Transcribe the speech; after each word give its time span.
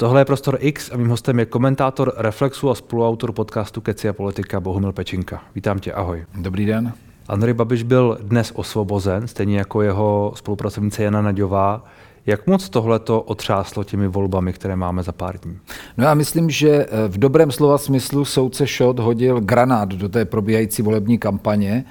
Tohle 0.00 0.20
je 0.20 0.24
Prostor 0.24 0.58
X 0.60 0.90
a 0.92 0.96
mým 0.96 1.08
hostem 1.08 1.38
je 1.38 1.46
komentátor 1.46 2.12
Reflexu 2.16 2.70
a 2.70 2.74
spoluautor 2.74 3.32
podcastu 3.32 3.80
Keci 3.80 4.08
a 4.08 4.12
politika 4.12 4.60
Bohumil 4.60 4.92
Pečinka. 4.92 5.42
Vítám 5.54 5.78
tě, 5.78 5.92
ahoj. 5.92 6.24
Dobrý 6.34 6.66
den. 6.66 6.92
Andrej 7.28 7.54
Babiš 7.54 7.82
byl 7.82 8.18
dnes 8.22 8.52
osvobozen, 8.54 9.28
stejně 9.28 9.58
jako 9.58 9.82
jeho 9.82 10.32
spolupracovnice 10.36 11.02
Jana 11.02 11.22
Naďová. 11.22 11.84
Jak 12.26 12.46
moc 12.46 12.68
tohle 12.68 12.98
to 12.98 13.20
otřáslo 13.20 13.84
těmi 13.84 14.08
volbami, 14.08 14.52
které 14.52 14.76
máme 14.76 15.02
za 15.02 15.12
pár 15.12 15.38
dní? 15.38 15.58
No 15.96 16.04
já 16.04 16.14
myslím, 16.14 16.50
že 16.50 16.70
eh, 16.70 17.08
v 17.08 17.18
dobrém 17.18 17.50
slova 17.50 17.78
smyslu 17.78 18.24
soudce 18.24 18.66
Šot 18.66 18.98
hodil 18.98 19.40
granát 19.40 19.88
do 19.88 20.08
té 20.08 20.24
probíhající 20.24 20.82
volební 20.82 21.18
kampaně 21.18 21.84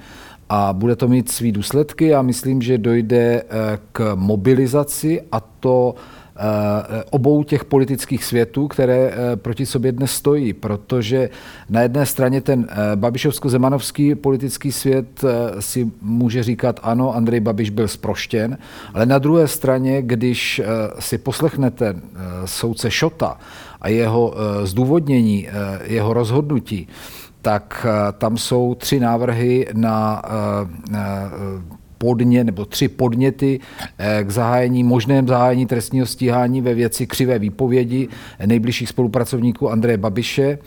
a 0.48 0.72
bude 0.72 0.96
to 0.96 1.08
mít 1.08 1.30
svý 1.30 1.52
důsledky 1.52 2.14
a 2.14 2.22
myslím, 2.22 2.62
že 2.62 2.78
dojde 2.78 3.42
eh, 3.42 3.78
k 3.92 4.12
mobilizaci 4.14 5.22
a 5.32 5.40
to 5.40 5.94
obou 7.10 7.44
těch 7.44 7.64
politických 7.64 8.24
světů, 8.24 8.68
které 8.68 9.12
eh, 9.12 9.36
proti 9.36 9.66
sobě 9.66 9.92
dnes 9.92 10.10
stojí, 10.10 10.52
protože 10.52 11.30
na 11.70 11.80
jedné 11.80 12.06
straně 12.06 12.40
ten 12.40 12.66
eh, 12.70 12.96
babišovsko-zemanovský 12.96 14.14
politický 14.14 14.72
svět 14.72 15.24
si 15.60 15.90
může 16.02 16.42
říkat, 16.42 16.80
ano, 16.82 17.14
Andrej 17.16 17.40
Babiš 17.40 17.70
byl 17.70 17.88
sproštěn, 17.88 18.58
ale 18.94 19.06
na 19.06 19.18
druhé 19.18 19.48
straně, 19.48 20.02
když 20.02 20.60
si 20.98 21.18
poslechnete 21.18 21.96
soudce 22.44 22.90
Šota 22.90 23.38
a 23.80 23.88
jeho 23.88 24.34
zdůvodnění, 24.64 25.48
jeho 25.84 26.12
rozhodnutí, 26.12 26.88
tak 27.42 27.86
tam 28.18 28.38
jsou 28.38 28.74
tři 28.74 29.00
návrhy 29.00 29.66
na 29.72 30.22
podně 31.98 32.44
nebo 32.44 32.64
tři 32.64 32.88
podněty 32.88 33.60
eh, 33.98 34.24
k 34.24 34.30
zahájení, 34.30 34.84
možném 34.84 35.28
zahájení 35.28 35.66
trestního 35.66 36.06
stíhání 36.06 36.60
ve 36.60 36.74
věci 36.74 37.06
křivé 37.06 37.38
výpovědi 37.38 38.08
nejbližších 38.46 38.88
spolupracovníků 38.88 39.70
Andreje 39.70 39.98
Babiše. 39.98 40.58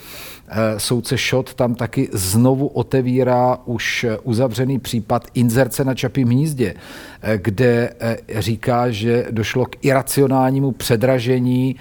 Eh, 0.49 0.79
soudce 0.79 1.17
Šot 1.17 1.53
tam 1.53 1.75
taky 1.75 2.09
znovu 2.13 2.67
otevírá 2.67 3.57
už 3.65 4.05
uzavřený 4.23 4.79
případ 4.79 5.27
inzerce 5.33 5.83
na 5.83 5.95
Čapím 5.95 6.27
hnízdě, 6.27 6.73
eh, 7.21 7.37
kde 7.37 7.93
říká, 8.39 8.91
že 8.91 9.27
došlo 9.31 9.65
k 9.65 9.85
iracionálnímu 9.85 10.71
předražení 10.71 11.75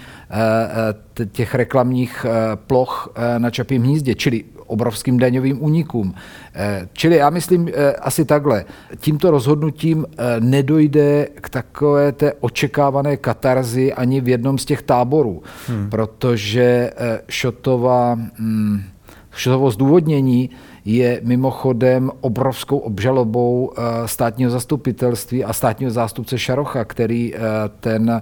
těch 1.31 1.55
reklamních 1.55 2.25
ploch 2.55 3.13
na 3.37 3.49
Čapím 3.49 3.83
hnízdě, 3.83 4.15
čili 4.15 4.43
obrovským 4.71 5.19
daňovým 5.19 5.63
únikům. 5.63 6.13
Eh, 6.55 6.87
čili 6.93 7.15
já 7.15 7.29
myslím 7.29 7.67
eh, 7.67 7.93
asi 7.93 8.25
takhle. 8.25 8.65
Tímto 8.97 9.31
rozhodnutím 9.31 10.05
eh, 10.05 10.39
nedojde 10.39 11.27
k 11.41 11.49
takové 11.49 12.11
té 12.11 12.33
očekávané 12.39 13.17
katarzy 13.17 13.93
ani 13.93 14.21
v 14.21 14.29
jednom 14.29 14.57
z 14.57 14.65
těch 14.65 14.81
táborů, 14.81 15.43
hmm. 15.67 15.89
protože 15.89 16.91
Šotova, 17.29 18.15
hm, 18.39 18.83
Šotovo 19.31 19.71
zdůvodnění 19.71 20.49
je 20.85 21.21
mimochodem 21.23 22.11
obrovskou 22.21 22.77
obžalobou 22.77 23.71
státního 24.05 24.51
zastupitelství 24.51 25.43
a 25.43 25.53
státního 25.53 25.91
zástupce 25.91 26.39
Šarocha, 26.39 26.85
který 26.85 27.33
ten, 27.79 28.21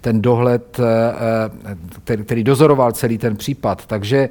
ten 0.00 0.22
dohled, 0.22 0.80
který, 2.24 2.44
dozoroval 2.44 2.92
celý 2.92 3.18
ten 3.18 3.36
případ. 3.36 3.86
Takže 3.86 4.28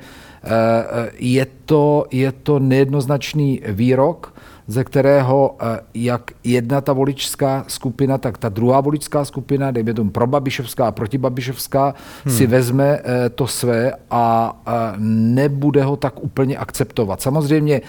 je 1.18 1.46
to, 1.66 2.06
je 2.12 2.32
to 2.32 2.60
nejednoznačný 2.60 3.62
výrok, 3.68 4.34
ze 4.68 4.84
kterého 4.84 5.56
eh, 5.62 5.80
jak 5.94 6.32
jedna 6.44 6.82
ta 6.82 6.94
voličská 6.94 7.66
skupina, 7.68 8.18
tak 8.18 8.38
ta 8.38 8.50
druhá 8.50 8.82
voličská 8.82 9.26
skupina, 9.26 9.72
dejme 9.72 9.94
tomu 9.94 10.10
probabišovská 10.10 10.88
a 10.88 10.92
protibabišovská, 10.92 11.94
hmm. 12.26 12.36
si 12.36 12.48
vezme 12.48 13.00
eh, 13.04 13.30
to 13.30 13.48
své 13.48 13.94
a 14.12 14.54
nebude 14.98 15.84
ho 15.84 15.96
tak 15.96 16.24
úplně 16.24 16.58
akceptovat. 16.58 17.22
Samozřejmě 17.22 17.82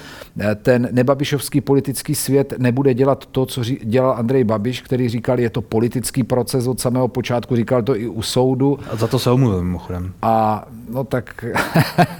ten 0.62 0.88
nebabišovský 0.92 1.60
politický 1.60 2.14
svět 2.14 2.54
nebude 2.58 2.94
dělat 2.94 3.26
to, 3.26 3.46
co 3.46 3.64
dělal 3.64 4.12
Andrej 4.12 4.44
Babiš, 4.44 4.80
který 4.80 5.08
říkal, 5.08 5.40
je 5.40 5.50
to 5.50 5.62
politický 5.62 6.22
proces 6.22 6.66
od 6.66 6.80
samého 6.80 7.08
počátku, 7.08 7.56
říkal 7.56 7.82
to 7.82 7.96
i 7.96 8.08
u 8.08 8.22
soudu. 8.22 8.78
A 8.92 8.96
za 8.96 9.06
to 9.06 9.18
se 9.18 9.30
omluvil 9.30 9.62
mimochodem. 9.62 10.12
A 10.22 10.64
no 10.90 11.04
tak... 11.04 11.44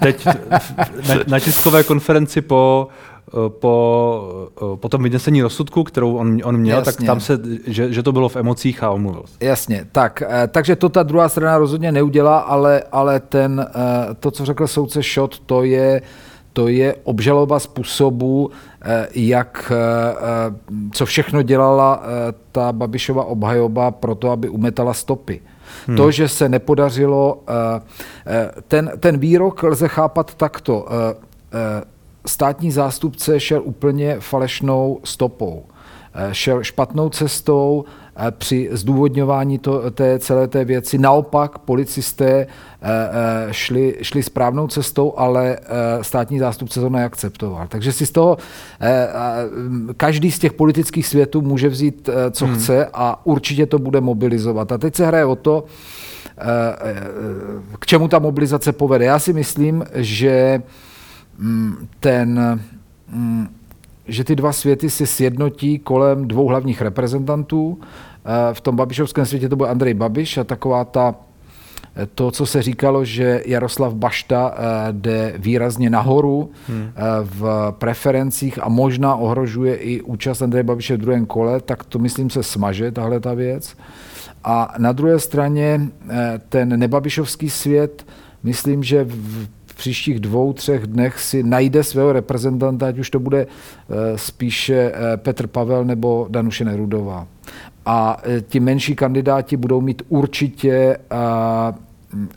Teď 0.00 0.26
na, 1.08 1.14
na 1.26 1.40
tiskové 1.40 1.82
konferenci 1.82 2.40
po 2.40 2.88
po, 3.48 4.50
po 4.76 4.88
tom 4.88 5.02
vynesení 5.02 5.42
rozsudku, 5.42 5.84
kterou 5.84 6.16
on, 6.16 6.40
on 6.44 6.56
měl, 6.56 6.78
Jasně. 6.78 6.92
tak 6.92 7.06
tam 7.06 7.20
se, 7.20 7.38
že, 7.66 7.92
že 7.92 8.02
to 8.02 8.12
bylo 8.12 8.28
v 8.28 8.36
emocích 8.36 8.82
a 8.82 8.90
omluvil. 8.90 9.22
Jasně, 9.40 9.86
tak, 9.92 10.22
eh, 10.28 10.48
takže 10.48 10.76
to 10.76 10.88
ta 10.88 11.02
druhá 11.02 11.28
strana 11.28 11.58
rozhodně 11.58 11.92
neudělá, 11.92 12.38
ale, 12.38 12.82
ale 12.92 13.20
ten, 13.20 13.66
eh, 13.68 14.14
to, 14.20 14.30
co 14.30 14.44
řekl 14.44 14.66
soudce 14.66 15.02
Šot, 15.02 15.38
to 15.38 15.62
je, 15.64 16.02
to 16.52 16.68
je 16.68 16.94
obžaloba 17.04 17.58
způsobu, 17.58 18.50
eh, 18.82 19.08
jak, 19.14 19.72
co 20.92 21.06
všechno 21.06 21.42
dělala 21.42 22.02
ta 22.52 22.72
Babišova 22.72 23.24
obhajoba 23.24 23.90
pro 23.90 24.14
to, 24.14 24.30
aby 24.30 24.48
umetala 24.48 24.94
stopy. 24.94 25.40
Hmm. 25.86 25.96
To, 25.96 26.10
že 26.10 26.28
se 26.28 26.48
nepodařilo, 26.48 27.42
ten, 28.68 28.90
ten 29.00 29.18
výrok 29.18 29.62
lze 29.62 29.88
chápat 29.88 30.34
takto 30.34 30.86
státní 32.28 32.70
zástupce 32.70 33.40
šel 33.40 33.62
úplně 33.64 34.16
falešnou 34.20 35.00
stopou. 35.04 35.64
Eh, 36.14 36.34
šel 36.34 36.62
špatnou 36.62 37.08
cestou 37.08 37.84
eh, 38.16 38.30
při 38.30 38.68
zdůvodňování 38.72 39.58
to, 39.58 39.90
té 39.90 40.18
celé 40.18 40.48
té 40.48 40.64
věci. 40.64 40.98
Naopak 40.98 41.58
policisté 41.58 42.46
eh, 42.82 43.48
šli, 43.50 43.96
šli 44.02 44.22
správnou 44.22 44.66
cestou, 44.66 45.14
ale 45.16 45.58
státní 46.02 46.38
zástupce 46.38 46.80
to 46.80 46.90
neakceptoval. 46.90 47.66
Takže 47.68 47.92
si 47.92 48.06
z 48.06 48.10
toho 48.10 48.38
každý 49.96 50.30
z 50.30 50.38
těch 50.38 50.52
politických 50.52 51.06
světů 51.06 51.42
může 51.42 51.68
vzít, 51.68 52.08
co 52.30 52.46
hmm. 52.46 52.54
chce 52.54 52.88
a 52.92 53.26
určitě 53.26 53.66
to 53.66 53.78
bude 53.78 54.00
mobilizovat. 54.00 54.72
A 54.72 54.78
teď 54.78 54.94
se 54.94 55.06
hraje 55.06 55.24
o 55.24 55.36
to, 55.36 55.64
k 57.78 57.86
čemu 57.86 58.08
ta 58.08 58.18
mobilizace 58.18 58.72
povede. 58.72 59.04
Já 59.04 59.18
si 59.18 59.32
myslím, 59.32 59.84
že 59.94 60.62
ten, 62.00 62.60
mm, 63.08 63.48
že 64.08 64.24
ty 64.24 64.36
dva 64.36 64.52
světy 64.52 64.90
se 64.90 65.06
sjednotí 65.06 65.78
kolem 65.78 66.28
dvou 66.28 66.46
hlavních 66.46 66.82
reprezentantů. 66.82 67.80
Eh, 67.80 68.54
v 68.54 68.60
tom 68.60 68.76
babišovském 68.76 69.26
světě 69.26 69.48
to 69.48 69.56
byl 69.56 69.66
Andrej 69.66 69.94
Babiš 69.94 70.38
a 70.38 70.44
taková 70.44 70.84
ta 70.84 71.14
eh, 71.96 72.06
to, 72.14 72.30
co 72.30 72.46
se 72.46 72.62
říkalo, 72.62 73.04
že 73.04 73.42
Jaroslav 73.46 73.94
Bašta 73.94 74.54
eh, 74.54 74.92
jde 74.92 75.34
výrazně 75.38 75.90
nahoru 75.90 76.50
hmm. 76.68 76.90
v 77.22 77.74
preferencích 77.78 78.58
a 78.62 78.68
možná 78.68 79.14
ohrožuje 79.14 79.76
i 79.76 80.00
účast 80.00 80.42
Andreje 80.42 80.64
Babiše 80.64 80.96
v 80.96 81.00
druhém 81.00 81.26
kole, 81.26 81.60
tak 81.60 81.84
to 81.84 81.98
myslím 81.98 82.30
se 82.30 82.42
smaže, 82.42 82.92
tahle 82.92 83.20
ta 83.20 83.34
věc. 83.34 83.76
A 84.44 84.74
na 84.78 84.92
druhé 84.92 85.18
straně 85.18 85.80
ten 86.48 86.78
nebabišovský 86.78 87.50
svět, 87.50 88.06
myslím, 88.42 88.82
že 88.82 89.04
v 89.04 89.48
příštích 89.78 90.20
dvou, 90.20 90.52
třech 90.52 90.86
dnech 90.86 91.20
si 91.20 91.42
najde 91.42 91.84
svého 91.84 92.12
reprezentanta, 92.12 92.86
ať 92.86 92.98
už 92.98 93.10
to 93.10 93.20
bude 93.20 93.46
eh, 93.46 94.18
spíše 94.18 94.74
eh, 94.74 95.16
Petr 95.16 95.46
Pavel 95.46 95.84
nebo 95.84 96.26
Danuše 96.30 96.64
Nerudová. 96.64 97.26
A 97.86 98.16
eh, 98.22 98.40
ti 98.40 98.60
menší 98.60 98.94
kandidáti 98.94 99.56
budou 99.56 99.80
mít 99.80 100.02
určitě 100.08 100.98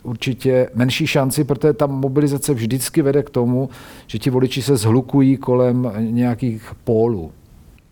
určitě 0.02 0.68
menší 0.74 1.06
šanci, 1.06 1.44
protože 1.44 1.72
ta 1.72 1.86
mobilizace 1.86 2.54
vždycky 2.54 3.02
vede 3.02 3.22
k 3.22 3.30
tomu, 3.30 3.68
že 4.06 4.18
ti 4.18 4.30
voliči 4.30 4.62
se 4.62 4.76
zhlukují 4.76 5.36
kolem 5.36 5.92
nějakých 5.98 6.72
pólů. 6.84 7.32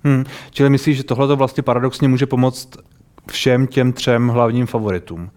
Hmm. 0.05 0.25
Čili 0.51 0.71
myslíš, 0.71 0.97
že 0.97 1.05
tohle 1.05 1.29
to 1.29 1.37
vlastně 1.37 1.63
paradoxně 1.63 2.09
může 2.09 2.27
pomoct 2.27 2.69
všem 3.27 3.67
těm 3.67 3.93
třem 3.93 4.29
hlavním 4.29 4.67
favoritům? 4.67 5.31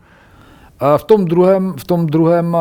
V 0.97 1.03
tom 1.03 1.25
druhém, 1.25 1.73
v 1.77 1.83
tom 1.83 2.07
druhém 2.07 2.57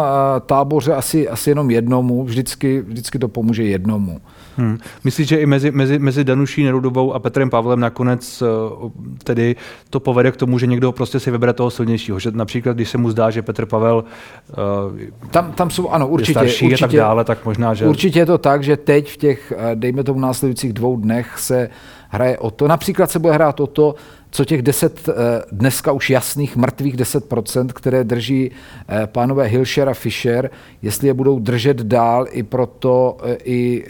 táboře 0.46 0.94
asi, 0.94 1.28
asi 1.28 1.50
jenom 1.50 1.70
jednomu, 1.70 2.24
vždycky, 2.24 2.80
vždycky 2.80 3.18
to 3.18 3.28
pomůže 3.28 3.64
jednomu. 3.64 4.20
Hmm. 4.56 4.78
Myslíš, 5.04 5.28
že 5.28 5.36
i 5.36 5.46
mezi, 5.46 5.70
mezi, 5.70 5.98
mezi 5.98 6.24
Danuší 6.24 6.64
Nerudovou 6.64 7.14
a 7.14 7.18
Petrem 7.18 7.50
Pavlem 7.50 7.80
nakonec 7.80 8.42
eh, 8.42 8.90
tedy 9.24 9.56
to 9.90 10.00
povede 10.00 10.32
k 10.32 10.36
tomu, 10.36 10.58
že 10.58 10.66
někdo 10.66 10.92
prostě 10.92 11.20
si 11.20 11.30
vybere 11.30 11.52
toho 11.52 11.70
silnějšího? 11.70 12.18
Že 12.18 12.30
například, 12.30 12.72
když 12.72 12.90
se 12.90 12.98
mu 12.98 13.10
zdá, 13.10 13.30
že 13.30 13.42
Petr 13.42 13.66
Pavel 13.66 14.04
uh, 14.50 15.28
tam, 15.30 15.52
tam 15.52 15.70
jsou, 15.70 15.88
ano, 15.88 16.08
určitě, 16.08 16.30
je 16.30 16.34
starší 16.34 16.66
určitě, 16.66 16.84
a 16.84 16.88
tak 16.88 16.96
dále, 16.96 17.24
tak 17.24 17.44
možná, 17.44 17.74
že... 17.74 17.86
Určitě 17.86 18.18
je 18.18 18.26
to 18.26 18.38
tak, 18.38 18.62
že 18.62 18.76
teď 18.76 19.12
v 19.12 19.16
těch, 19.16 19.52
eh, 19.56 19.76
dejme 19.76 20.04
tomu, 20.04 20.20
následujících 20.20 20.72
dvou 20.72 20.96
dnech 20.96 21.38
se 21.38 21.70
hraje 22.08 22.38
o 22.38 22.50
to. 22.50 22.68
Například 22.68 23.10
se 23.10 23.18
bude 23.18 23.32
hrát 23.32 23.60
o 23.60 23.66
to, 23.66 23.94
co 24.34 24.44
těch 24.44 24.62
10, 24.62 25.08
eh, 25.08 25.12
dneska 25.52 25.92
už 25.92 26.10
jasných 26.10 26.56
mrtvých 26.56 26.96
10%, 26.96 27.72
které 27.72 28.04
drží 28.04 28.50
eh, 28.50 29.06
pánové 29.06 29.46
Hilšer 29.46 29.88
a 29.88 29.94
Fischer, 29.94 30.50
jestli 30.82 31.08
je 31.08 31.14
budou 31.14 31.38
držet 31.38 31.76
dál 31.76 32.26
i 32.30 32.42
proto 32.42 33.16
eh, 33.24 33.36
i 33.44 33.84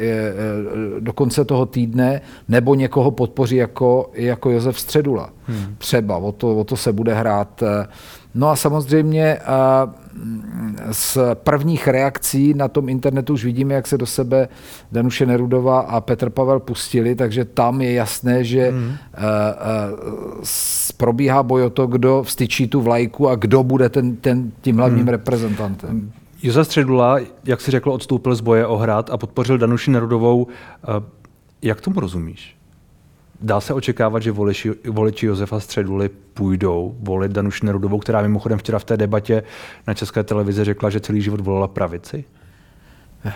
do 1.01 1.13
konce 1.13 1.45
toho 1.45 1.67
týdne, 1.67 2.21
nebo 2.49 2.75
někoho 2.75 3.11
podpoří 3.11 3.57
jako, 3.57 4.11
jako 4.15 4.51
Josef 4.51 4.81
Středula. 4.81 5.31
Hmm. 5.47 5.77
Třeba, 5.79 6.17
o 6.17 6.33
to, 6.33 6.57
o 6.57 6.65
to 6.65 6.77
se 6.77 6.93
bude 6.93 7.15
hrát 7.15 7.63
No 8.35 8.49
a 8.49 8.57
samozřejmě 8.57 9.39
z 10.91 11.19
prvních 11.35 11.89
reakcí 11.89 12.55
na 12.55 12.69
tom 12.69 12.89
internetu 12.89 13.33
už 13.33 13.45
vidíme, 13.45 13.75
jak 13.75 13.87
se 13.87 13.99
do 13.99 14.07
sebe 14.07 14.49
Danuše 14.93 15.27
Nerudová 15.27 15.81
a 15.81 16.01
Petr 16.01 16.31
Pavel 16.31 16.61
pustili, 16.61 17.15
takže 17.15 17.45
tam 17.45 17.81
je 17.81 17.93
jasné, 17.93 18.45
že 18.45 18.71
mm. 18.71 18.93
probíhá 20.97 21.43
boj 21.43 21.63
o 21.63 21.71
to, 21.71 21.87
kdo 21.87 22.23
vstyčí 22.23 22.69
tu 22.69 22.81
vlajku 22.81 23.29
a 23.29 23.35
kdo 23.35 23.63
bude 23.63 23.89
ten, 23.89 24.17
ten, 24.17 24.53
tím 24.61 24.77
hlavním 24.77 25.03
mm. 25.03 25.09
reprezentantem. 25.09 26.13
Josef 26.43 26.67
Středula, 26.67 27.19
jak 27.45 27.61
si 27.61 27.71
řekl, 27.71 27.91
odstoupil 27.91 28.35
z 28.35 28.41
boje 28.41 28.67
o 28.67 28.77
hrad 28.77 29.11
a 29.11 29.17
podpořil 29.17 29.59
Danuši 29.59 29.91
Nerudovou. 29.91 30.47
Jak 31.63 31.81
tomu 31.81 32.01
rozumíš? 32.01 32.57
Dá 33.43 33.61
se 33.61 33.75
očekávat, 33.75 34.23
že 34.23 34.33
voliči, 34.33 34.73
voliči 34.91 35.27
Josefa 35.27 35.61
Středuly 35.61 36.11
půjdou 36.35 36.97
volit 37.01 37.33
Danuši 37.33 37.67
Nerudovou, 37.67 37.99
která 37.99 38.23
mimochodem 38.23 38.59
včera 38.59 38.79
v 38.79 38.85
té 38.85 38.97
debatě 38.97 39.43
na 39.87 39.95
České 39.95 40.23
televizi 40.23 40.65
řekla, 40.65 40.91
že 40.91 41.01
celý 41.01 41.23
život 41.23 41.41
volila 41.41 41.69
pravici? 41.69 42.25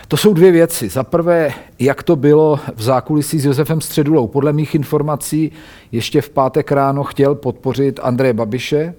To 0.09 0.17
jsou 0.17 0.35
dvě 0.35 0.53
věci. 0.53 0.89
Za 0.89 1.05
prvé, 1.05 1.53
jak 1.79 2.03
to 2.03 2.17
bylo 2.17 2.61
v 2.75 2.83
zákulisí 2.83 3.41
s 3.41 3.45
Josefem 3.45 3.81
Středulou. 3.81 4.27
Podle 4.27 4.53
mých 4.53 4.75
informací 4.75 5.53
ještě 5.93 6.21
v 6.21 6.31
pátek 6.31 6.73
ráno 6.73 7.05
chtěl 7.05 7.35
podpořit 7.35 8.01
Andreje 8.03 8.33
Babiše 8.33 8.95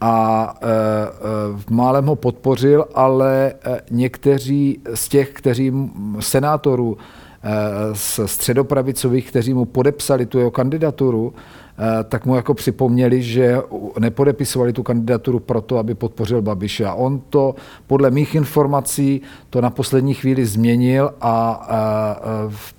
a 0.00 0.54
e, 0.62 0.66
e, 0.66 1.74
málem 1.74 2.06
ho 2.06 2.16
podpořil, 2.16 2.86
ale 2.94 3.52
e, 3.64 3.80
někteří 3.90 4.80
z 4.94 5.08
těch, 5.08 5.30
kteří 5.30 5.72
senátorů 6.20 6.98
z 7.92 8.20
středopravicových, 8.26 9.28
kteří 9.28 9.54
mu 9.54 9.64
podepsali 9.64 10.26
tu 10.26 10.38
jeho 10.38 10.50
kandidaturu, 10.50 11.34
tak 12.08 12.26
mu 12.26 12.36
jako 12.36 12.54
připomněli, 12.54 13.22
že 13.22 13.58
nepodepisovali 13.98 14.72
tu 14.72 14.82
kandidaturu 14.82 15.40
proto, 15.40 15.78
aby 15.78 15.94
podpořil 15.94 16.42
Babiše. 16.42 16.86
A 16.86 16.94
on 16.94 17.20
to, 17.30 17.54
podle 17.86 18.10
mých 18.10 18.34
informací, 18.34 19.22
to 19.50 19.60
na 19.60 19.70
poslední 19.70 20.14
chvíli 20.14 20.46
změnil 20.46 21.14
a 21.20 22.20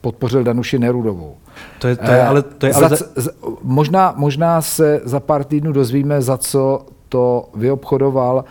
podpořil 0.02 0.44
Danuši 0.44 0.80
Nerudovou. 0.80 1.36
To 1.80 1.88
je, 1.88 1.96
to 1.96 2.12
je, 2.12 2.24
ale, 2.24 2.42
to 2.42 2.66
je 2.66 2.74
ale... 2.74 2.90
Za, 3.16 3.32
možná, 3.64 4.14
možná 4.18 4.62
se 4.62 5.02
za 5.04 5.20
pár 5.20 5.44
týdnů 5.44 5.72
dozvíme, 5.72 6.22
za 6.22 6.38
co 6.38 6.86
to 7.10 7.50
vyobchodoval, 7.56 8.46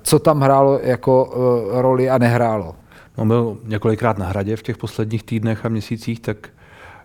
co 0.00 0.18
tam 0.18 0.40
hrálo 0.40 0.80
jako 0.82 1.34
roli 1.72 2.10
a 2.10 2.18
nehrálo. 2.18 2.74
On 3.20 3.28
byl 3.28 3.58
několikrát 3.64 4.18
na 4.18 4.26
hradě 4.26 4.56
v 4.56 4.62
těch 4.62 4.76
posledních 4.76 5.22
týdnech 5.22 5.66
a 5.66 5.68
měsících, 5.68 6.20
tak 6.20 6.48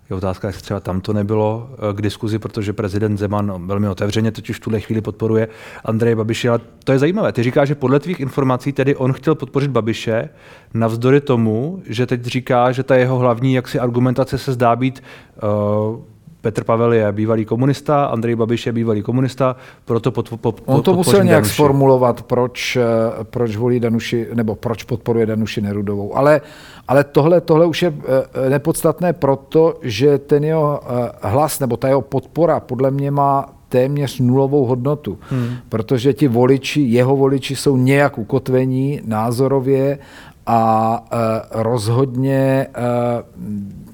je 0.10 0.16
otázka, 0.16 0.48
jestli 0.48 0.62
třeba 0.62 0.80
tam 0.80 1.02
to 1.02 1.14
nebylo 1.14 1.70
eh, 1.74 1.94
k 1.94 2.02
diskuzi, 2.02 2.40
protože 2.40 2.74
prezident 2.74 3.18
Zeman 3.18 3.68
velmi 3.68 3.88
otevřeně 3.88 4.32
totiž 4.32 4.58
v 4.58 4.60
tuhle 4.60 4.80
chvíli 4.80 5.02
podporuje 5.02 5.48
Andreje 5.86 6.16
Babiše. 6.16 6.50
Ale 6.50 6.60
to 6.84 6.92
je 6.92 7.00
zajímavé. 7.00 7.32
Ty 7.32 7.44
říkáš, 7.44 7.68
že 7.68 7.76
podle 7.76 8.00
tvých 8.00 8.20
informací 8.20 8.72
tedy 8.72 8.96
on 8.96 9.14
chtěl 9.14 9.36
podpořit 9.36 9.72
Babiše, 9.72 10.30
navzdory 10.74 11.22
tomu, 11.22 11.82
že 11.86 12.06
teď 12.06 12.26
říká, 12.26 12.72
že 12.72 12.84
ta 12.84 12.96
jeho 12.96 13.18
hlavní 13.18 13.54
jaksi 13.54 13.80
argumentace 13.80 14.38
se 14.38 14.54
zdá 14.54 14.76
být 14.76 15.04
uh, 15.44 16.00
Petr 16.46 16.64
Pavel 16.64 16.94
je 16.94 17.12
bývalý 17.12 17.46
komunista, 17.46 18.06
Andrej 18.06 18.36
Babiš 18.36 18.66
je 18.66 18.72
bývalý 18.72 19.02
komunista, 19.02 19.56
proto 19.86 20.12
pod, 20.12 20.30
pod, 20.30 20.62
On 20.66 20.82
to 20.82 20.94
musel 20.94 21.24
nějak 21.24 21.42
Danuši. 21.42 21.54
sformulovat, 21.54 22.22
proč, 22.22 22.76
eh, 22.76 22.84
proč 23.24 23.56
volí 23.56 23.80
Danuši, 23.80 24.28
nebo 24.34 24.56
proč 24.56 24.84
podporuje 24.84 25.26
Danuši 25.26 25.62
Nerudovou. 25.62 26.18
Ale, 26.18 26.42
ale 26.88 27.04
tohle, 27.04 27.42
tohle 27.42 27.66
už 27.66 27.82
je 27.82 27.94
eh, 27.98 28.50
nepodstatné 28.50 29.14
proto, 29.14 29.80
že 29.82 30.18
ten 30.18 30.44
jeho 30.44 30.80
eh, 30.86 31.10
hlas, 31.22 31.60
nebo 31.60 31.78
ta 31.78 31.88
jeho 31.88 32.02
podpora 32.02 32.60
podle 32.60 32.92
mě 32.92 33.12
má 33.12 33.50
téměř 33.70 34.20
nulovou 34.20 34.66
hodnotu, 34.66 35.18
hmm. 35.30 35.50
protože 35.70 36.14
ti 36.14 36.28
voliči, 36.28 36.82
jeho 36.82 37.16
voliči 37.16 37.56
jsou 37.56 37.78
nějak 37.78 38.18
ukotvení 38.18 39.02
názorově 39.06 40.00
a 40.46 41.04
rozhodně 41.52 42.68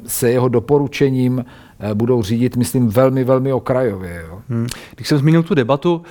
se 0.07 0.31
jeho 0.31 0.49
doporučením 0.49 1.45
Eh, 1.81 1.95
budou 1.95 2.23
řídit, 2.23 2.55
myslím, 2.55 2.87
velmi, 2.87 3.23
velmi 3.23 3.53
okrajově. 3.53 4.23
Jo. 4.27 4.41
Hmm. 4.49 4.67
Když 4.95 5.07
jsem 5.07 5.17
zmínil 5.17 5.43
tu 5.43 5.55
debatu, 5.55 6.01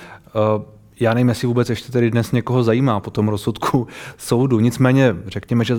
já 0.99 1.13
nevím, 1.13 1.29
jestli 1.29 1.47
vůbec 1.47 1.69
ještě 1.69 1.91
tady 1.91 2.11
dnes 2.11 2.31
někoho 2.31 2.63
zajímá 2.63 2.99
po 2.99 3.11
tom 3.11 3.27
rozsudku 3.27 3.87
soudu. 4.17 4.59
Nicméně 4.59 5.15
řekněme, 5.27 5.63
že 5.63 5.75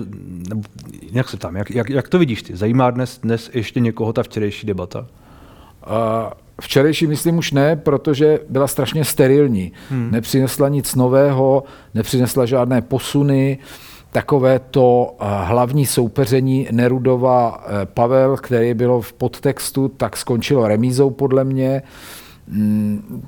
jak 1.11 1.29
se 1.29 1.37
tam, 1.37 1.55
jak, 1.55 1.71
jak, 1.71 1.89
jak 1.89 2.09
to 2.09 2.19
vidíš 2.19 2.43
ty? 2.43 2.57
Zajímá 2.57 2.91
dnes, 2.91 3.19
dnes 3.19 3.49
ještě 3.53 3.79
někoho 3.79 4.13
ta 4.13 4.23
včerejší 4.23 4.67
debata? 4.67 4.99
Uh, 4.99 5.05
Včerejší 6.61 7.07
myslím 7.07 7.37
už 7.37 7.51
ne, 7.51 7.75
protože 7.75 8.39
byla 8.49 8.67
strašně 8.67 9.05
sterilní. 9.05 9.71
Hmm. 9.89 10.11
Nepřinesla 10.11 10.69
nic 10.69 10.95
nového, 10.95 11.63
nepřinesla 11.93 12.45
žádné 12.45 12.81
posuny. 12.81 13.57
Uh, 13.61 13.92
takové 14.13 14.59
to 14.59 15.15
eh, 15.19 15.25
hlavní 15.43 15.85
soupeření 15.85 16.67
Nerudova 16.71 17.63
eh, 17.65 17.85
Pavel, 17.85 18.37
který 18.37 18.73
bylo 18.73 19.01
v 19.01 19.13
podtextu, 19.13 19.87
tak 19.87 20.17
skončilo 20.17 20.67
remízou 20.67 21.09
podle 21.09 21.43
mě. 21.43 21.81
Mm, 22.47 23.23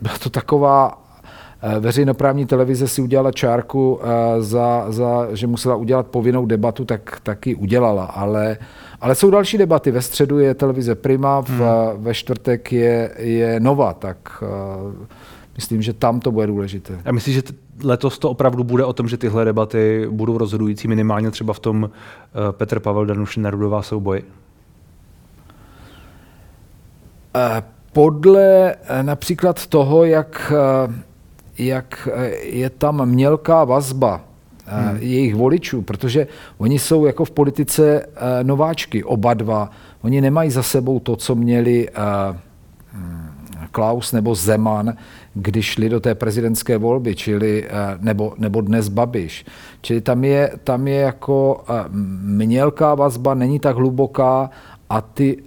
byla 0.00 0.18
to 0.22 0.30
taková 0.30 1.02
eh, 1.62 1.80
veřejnoprávní 1.80 2.46
televize 2.46 2.88
si 2.88 3.02
udělala 3.02 3.32
čárku 3.32 4.00
za, 4.38 4.86
za 4.88 5.28
že 5.32 5.46
musela 5.46 5.76
udělat 5.76 6.06
povinnou 6.06 6.46
debatu, 6.46 6.84
tak 6.84 7.20
taky 7.22 7.54
udělala, 7.54 8.04
ale, 8.04 8.56
ale 9.00 9.14
jsou 9.14 9.30
další 9.30 9.58
debaty. 9.58 9.90
Ve 9.90 10.02
středu 10.02 10.38
je 10.38 10.54
televize 10.54 10.94
Prima, 10.94 11.40
v, 11.40 11.48
hmm. 11.48 12.04
ve 12.04 12.14
čtvrtek 12.14 12.72
je, 12.72 13.10
je 13.18 13.60
Nova, 13.60 13.92
tak 13.92 14.42
myslím, 15.54 15.82
že 15.82 15.92
tam 15.92 16.20
to 16.20 16.30
bude 16.30 16.46
důležité. 16.46 17.00
A 17.04 17.12
myslíš, 17.12 17.34
že 17.34 17.42
letos 17.82 18.18
to 18.18 18.30
opravdu 18.30 18.64
bude 18.64 18.84
o 18.84 18.92
tom, 18.92 19.08
že 19.08 19.16
tyhle 19.16 19.44
debaty 19.44 20.06
budou 20.10 20.38
rozhodující 20.38 20.88
minimálně 20.88 21.30
třeba 21.30 21.52
v 21.52 21.58
tom 21.58 21.90
eh, 21.90 22.52
Petr 22.52 22.80
Pavel 22.80 23.06
Danuš 23.06 23.36
Nerudová 23.36 23.82
souboji? 23.82 24.24
Eh, 27.36 27.62
podle 27.92 28.72
eh, 28.72 29.02
například 29.02 29.66
toho, 29.66 30.04
jak, 30.04 30.52
jak 31.58 32.08
je 32.42 32.70
tam 32.70 33.06
mělká 33.06 33.64
vazba 33.64 34.20
hmm. 34.66 34.96
jejich 35.00 35.34
voličů, 35.34 35.82
protože 35.82 36.26
oni 36.58 36.78
jsou 36.78 37.06
jako 37.06 37.24
v 37.24 37.30
politice 37.30 38.06
nováčky, 38.42 39.04
oba 39.04 39.34
dva. 39.34 39.70
Oni 40.02 40.20
nemají 40.20 40.50
za 40.50 40.62
sebou 40.62 41.00
to, 41.00 41.16
co 41.16 41.34
měli 41.34 41.88
hmm, 42.92 43.30
Klaus 43.70 44.12
nebo 44.12 44.34
Zeman, 44.34 44.96
když 45.34 45.66
šli 45.66 45.88
do 45.88 46.00
té 46.00 46.14
prezidentské 46.14 46.78
volby, 46.78 47.14
čili, 47.14 47.64
eh, 47.64 47.70
nebo, 48.00 48.34
nebo 48.38 48.60
dnes 48.60 48.88
Babiš. 48.88 49.44
Čili 49.80 50.00
tam 50.00 50.24
je, 50.24 50.52
tam 50.64 50.88
je 50.88 50.96
jako 50.96 51.64
eh, 51.68 51.72
mělká 52.22 52.94
vazba, 52.94 53.34
není 53.34 53.60
tak 53.60 53.76
hluboká 53.76 54.50
a 54.90 55.00
ty 55.00 55.42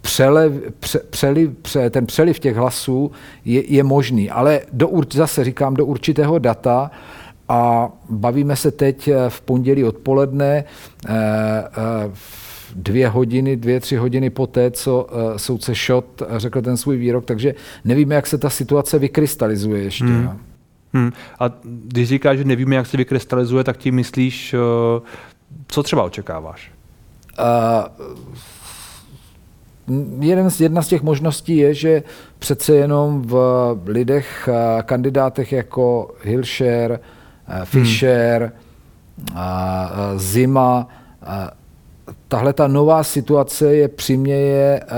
přelev, 0.00 0.52
pře, 0.80 0.98
přeliv, 1.10 1.50
pře, 1.62 1.90
ten 1.90 2.06
přeliv 2.06 2.38
těch 2.38 2.56
hlasů 2.56 3.10
je, 3.44 3.72
je 3.72 3.82
možný. 3.82 4.30
Ale 4.30 4.60
do, 4.72 4.90
zase 5.12 5.44
říkám, 5.44 5.74
do 5.74 5.86
určitého 5.86 6.38
data 6.38 6.90
a 7.48 7.88
bavíme 8.10 8.56
se 8.56 8.70
teď 8.70 9.08
eh, 9.08 9.30
v 9.30 9.40
pondělí 9.40 9.84
odpoledne 9.84 10.64
dvě 12.76 13.08
hodiny, 13.08 13.56
dvě, 13.56 13.80
tři 13.80 13.96
hodiny 13.96 14.30
poté, 14.30 14.70
co 14.70 15.04
uh, 15.04 15.36
soudce 15.36 15.74
Šot 15.74 16.22
řekl 16.36 16.62
ten 16.62 16.76
svůj 16.76 16.96
výrok, 16.96 17.24
takže 17.24 17.54
nevíme, 17.84 18.14
jak 18.14 18.26
se 18.26 18.38
ta 18.38 18.50
situace 18.50 18.98
vykrystalizuje 18.98 19.82
ještě. 19.82 20.04
Hmm. 20.04 20.24
No. 20.24 20.36
Hmm. 20.92 21.12
A 21.40 21.50
když 21.64 22.08
říkáš, 22.08 22.38
že 22.38 22.44
nevíme, 22.44 22.76
jak 22.76 22.86
se 22.86 22.96
vykrystalizuje, 22.96 23.64
tak 23.64 23.76
tím 23.76 23.94
myslíš, 23.94 24.54
uh, 24.54 24.60
co 25.68 25.82
třeba 25.82 26.02
očekáváš? 26.02 26.72
Uh, 27.38 27.84
jeden 30.20 30.50
z, 30.50 30.60
jedna 30.60 30.82
z 30.82 30.88
těch 30.88 31.02
možností 31.02 31.56
je, 31.56 31.74
že 31.74 32.02
přece 32.38 32.74
jenom 32.74 33.22
v 33.22 33.80
lidech, 33.86 34.48
kandidátech 34.82 35.52
jako 35.52 36.14
Hilšer, 36.22 37.00
Fischer, 37.64 38.52
hmm. 39.32 40.18
Zima, 40.18 40.88
tahle 42.28 42.52
ta 42.52 42.68
nová 42.68 43.02
situace 43.02 43.74
je 43.74 43.88
přiměje 43.88 44.80
eh, 44.82 44.88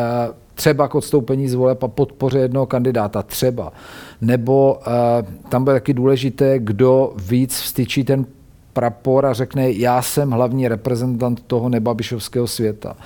třeba 0.55 0.89
k 0.89 0.95
odstoupení 0.95 1.49
z 1.49 1.55
voleb 1.55 1.83
a 1.83 1.89
podpoře 1.89 2.39
jednoho 2.39 2.67
kandidáta, 2.67 3.23
třeba. 3.23 3.73
Nebo 4.21 4.81
eh, 4.87 5.27
tam 5.49 5.65
bude 5.65 5.77
taky 5.77 5.95
důležité, 5.95 6.59
kdo 6.59 7.13
víc 7.17 7.61
vstyčí 7.61 8.05
ten 8.05 8.27
prapor 8.73 9.27
a 9.27 9.33
řekne, 9.33 9.71
já 9.71 10.03
jsem 10.03 10.31
hlavní 10.31 10.69
reprezentant 10.69 11.43
toho 11.47 11.69
nebabišovského 11.69 12.47
světa. 12.47 12.97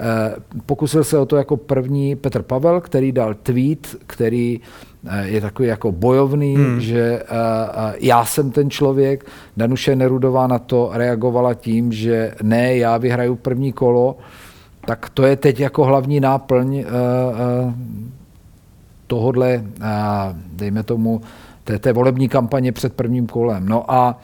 Eh, 0.00 0.34
pokusil 0.66 1.04
se 1.04 1.18
o 1.18 1.26
to 1.26 1.36
jako 1.36 1.56
první 1.56 2.16
Petr 2.16 2.42
Pavel, 2.42 2.80
který 2.80 3.12
dal 3.12 3.34
tweet, 3.34 3.96
který 4.06 4.60
je 5.22 5.40
takový 5.40 5.68
jako 5.68 5.92
bojovný, 5.92 6.56
hmm. 6.56 6.80
že 6.80 7.22
já 7.98 8.24
jsem 8.24 8.50
ten 8.50 8.70
člověk. 8.70 9.26
Danuše 9.56 9.96
Nerudová 9.96 10.46
na 10.46 10.58
to 10.58 10.90
reagovala 10.92 11.54
tím, 11.54 11.92
že 11.92 12.34
ne, 12.42 12.76
já 12.76 12.98
vyhraju 12.98 13.36
první 13.36 13.72
kolo, 13.72 14.16
tak 14.86 15.10
to 15.10 15.26
je 15.26 15.36
teď 15.36 15.60
jako 15.60 15.84
hlavní 15.84 16.20
náplň 16.20 16.84
tohodle, 19.06 19.64
dejme 20.52 20.82
tomu, 20.82 21.20
té, 21.64 21.78
té 21.78 21.92
volební 21.92 22.28
kampaně 22.28 22.72
před 22.72 22.92
prvním 22.92 23.26
kolem. 23.26 23.68
No 23.68 23.92
a 23.92 24.20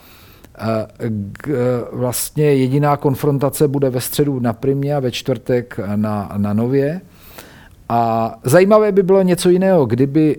vlastně 1.93 2.55
jediná 2.55 2.97
konfrontace 2.97 3.69
bude 3.69 3.91
ve 3.91 4.01
středu 4.01 4.41
na 4.41 4.53
Primě 4.53 4.97
a 4.97 5.01
ve 5.01 5.11
čtvrtek 5.11 5.81
na, 5.97 6.33
na 6.37 6.53
Nově. 6.53 7.01
A 7.89 8.35
zajímavé 8.45 8.93
by 8.93 9.03
bylo 9.03 9.23
něco 9.23 9.51
jiného, 9.51 9.87
kdyby 9.87 10.37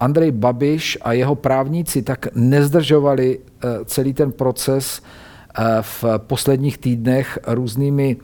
Andrej 0.00 0.30
Babiš 0.30 0.98
a 1.02 1.12
jeho 1.12 1.34
právníci 1.34 2.02
tak 2.02 2.26
nezdržovali 2.34 3.38
celý 3.84 4.14
ten 4.14 4.32
proces 4.32 5.02
v 5.80 6.04
posledních 6.18 6.78
týdnech 6.78 7.38
různými 7.46 8.16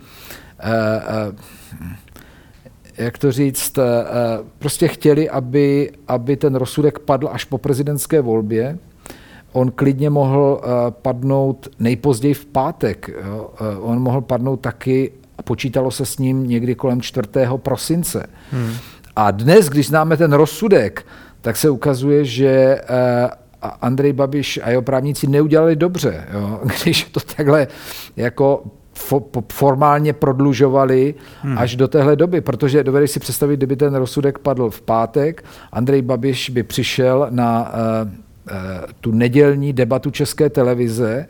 jak 2.99 3.19
to 3.19 3.33
říct, 3.33 3.79
prostě 4.59 4.89
chtěli, 4.89 5.31
aby, 5.31 5.93
aby 6.09 6.37
ten 6.37 6.55
rozsudek 6.55 6.99
padl 6.99 7.29
až 7.33 7.45
po 7.45 7.59
prezidentské 7.59 8.21
volbě. 8.21 8.79
On 9.53 9.71
klidně 9.71 10.11
mohl 10.11 10.61
padnout 10.91 11.69
nejpozději 11.79 12.35
v 12.35 12.47
pátek. 12.47 13.11
Jo. 13.25 13.51
On 13.81 13.99
mohl 13.99 14.21
padnout 14.21 14.61
taky, 14.61 15.13
a 15.39 15.43
počítalo 15.43 15.91
se 15.91 16.07
s 16.07 16.19
ním 16.19 16.49
někdy 16.49 16.75
kolem 16.75 17.01
4. 17.01 17.29
prosince. 17.57 18.27
Hmm. 18.51 18.73
A 19.17 19.31
dnes, 19.31 19.69
když 19.69 19.89
známe 19.89 20.17
ten 20.17 20.33
rozsudek, 20.33 21.07
tak 21.41 21.57
se 21.57 21.71
ukazuje, 21.71 22.25
že 22.25 22.81
Andrej 23.81 24.13
Babiš 24.13 24.61
a 24.63 24.71
jeho 24.71 24.83
právníci 24.83 25.27
neudělali 25.27 25.77
dobře, 25.77 26.25
jo? 26.33 26.61
když 26.83 27.05
to 27.05 27.21
takhle 27.37 27.69
jako 28.17 28.65
formálně 29.53 30.13
prodlužovali 30.13 31.15
hmm. 31.43 31.59
až 31.59 31.77
do 31.77 31.89
téhle 31.89 32.17
doby, 32.17 32.41
protože 32.41 32.85
dovedeš 32.85 33.11
si 33.11 33.21
představit, 33.21 33.57
kdyby 33.57 33.77
ten 33.77 33.95
rozsudek 33.95 34.39
padl 34.39 34.71
v 34.71 34.81
pátek, 34.81 35.45
Andrej 35.73 36.03
Babiš 36.03 36.51
by 36.51 36.63
přišel 36.63 37.27
na 37.31 37.73
tu 39.01 39.13
nedělní 39.13 39.73
debatu 39.73 40.11
České 40.11 40.51
televize, 40.51 41.27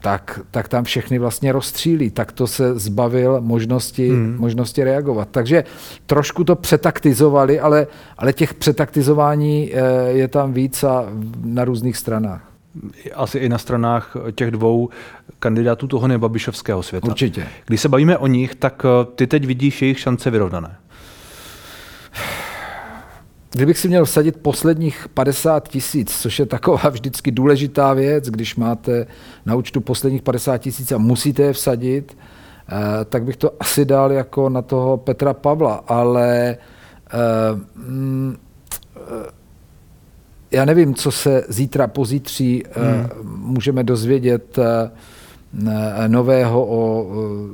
tak, 0.00 0.40
tak 0.50 0.68
tam 0.68 0.84
všechny 0.84 1.18
vlastně 1.18 1.52
rozstřílí. 1.52 2.10
Tak 2.10 2.32
to 2.32 2.46
se 2.46 2.78
zbavil 2.78 3.40
možnosti, 3.40 4.08
hmm. 4.08 4.36
možnosti 4.38 4.84
reagovat. 4.84 5.28
Takže 5.30 5.64
trošku 6.06 6.44
to 6.44 6.56
přetaktizovali, 6.56 7.60
ale, 7.60 7.86
ale 8.18 8.32
těch 8.32 8.54
přetaktizování 8.54 9.72
eh, 9.72 9.80
je 10.10 10.28
tam 10.28 10.52
víc 10.52 10.84
a 10.84 11.06
na 11.44 11.64
různých 11.64 11.96
stranách. 11.96 12.52
Asi 13.14 13.38
i 13.38 13.48
na 13.48 13.58
stranách 13.58 14.16
těch 14.34 14.50
dvou 14.50 14.88
kandidátů 15.38 15.86
toho 15.86 16.08
nebabišovského 16.08 16.82
světa. 16.82 17.06
Určitě. 17.06 17.46
Když 17.66 17.80
se 17.80 17.88
bavíme 17.88 18.18
o 18.18 18.26
nich, 18.26 18.54
tak 18.54 18.82
eh, 18.84 19.04
ty 19.14 19.26
teď 19.26 19.46
vidíš 19.46 19.82
jejich 19.82 19.98
šance 19.98 20.30
vyrovnané. 20.30 20.76
Kdybych 23.56 23.78
si 23.78 23.88
měl 23.88 24.04
vsadit 24.04 24.36
posledních 24.36 25.08
50 25.14 25.68
tisíc, 25.68 26.20
což 26.20 26.38
je 26.38 26.46
taková 26.46 26.88
vždycky 26.90 27.30
důležitá 27.30 27.92
věc, 27.92 28.28
když 28.28 28.56
máte 28.56 29.06
na 29.46 29.54
účtu 29.54 29.80
posledních 29.80 30.22
50 30.22 30.58
tisíc 30.58 30.92
a 30.92 30.98
musíte 30.98 31.42
je 31.42 31.52
vsadit, 31.52 32.16
eh, 32.68 33.04
tak 33.04 33.24
bych 33.24 33.36
to 33.36 33.50
asi 33.60 33.84
dal 33.84 34.12
jako 34.12 34.48
na 34.48 34.62
toho 34.62 34.96
Petra 34.96 35.34
Pavla, 35.34 35.74
ale 35.88 36.56
eh, 36.56 37.16
mm, 37.74 38.36
eh, 38.96 39.30
já 40.50 40.64
nevím, 40.64 40.94
co 40.94 41.10
se 41.10 41.44
zítra, 41.48 41.86
pozítří 41.86 42.62
hmm. 42.72 43.08
můžeme 43.24 43.84
dozvědět 43.84 44.58
nového 46.06 46.66
o, 46.66 47.06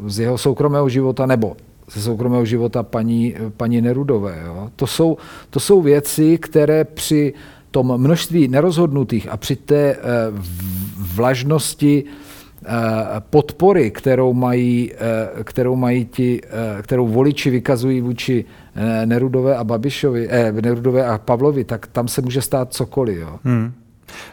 z 0.07 0.19
jeho 0.19 0.39
soukromého 0.39 0.89
života, 0.89 1.27
nebo 1.27 1.57
ze 1.91 2.03
soukromého 2.03 2.45
života 2.45 2.83
paní, 2.83 3.35
paní 3.57 3.81
Nerudové. 3.81 4.43
Jo. 4.47 4.71
To, 4.77 4.87
jsou, 4.87 5.17
to 5.51 5.61
jsou 5.61 5.83
věci, 5.83 6.39
které 6.39 6.85
při 6.85 7.35
tom 7.71 7.99
množství 8.01 8.49
nerozhodnutých 8.49 9.29
a 9.29 9.37
při 9.37 9.57
té 9.57 9.91
eh, 9.93 9.99
vlažnosti 11.15 12.05
eh, 12.05 12.69
podpory, 13.31 13.91
kterou 13.91 14.33
mají, 14.33 14.93
eh, 14.93 15.45
kterou 15.45 15.77
mají 15.77 16.05
ti, 16.05 16.41
kterou 16.83 17.09
voliči 17.09 17.51
vykazují 17.51 18.01
vůči 18.01 18.45
Nerudové 19.05 19.57
a 19.57 19.65
Babišovi, 19.65 20.29
eh, 20.31 20.53
Nerudové 20.53 21.07
a 21.07 21.19
Pavlovi, 21.19 21.65
tak 21.65 21.87
tam 21.87 22.09
se 22.09 22.23
může 22.23 22.43
stát 22.43 22.75
cokoliv. 22.75 23.19
Jo. 23.19 23.39
Hmm. 23.45 23.73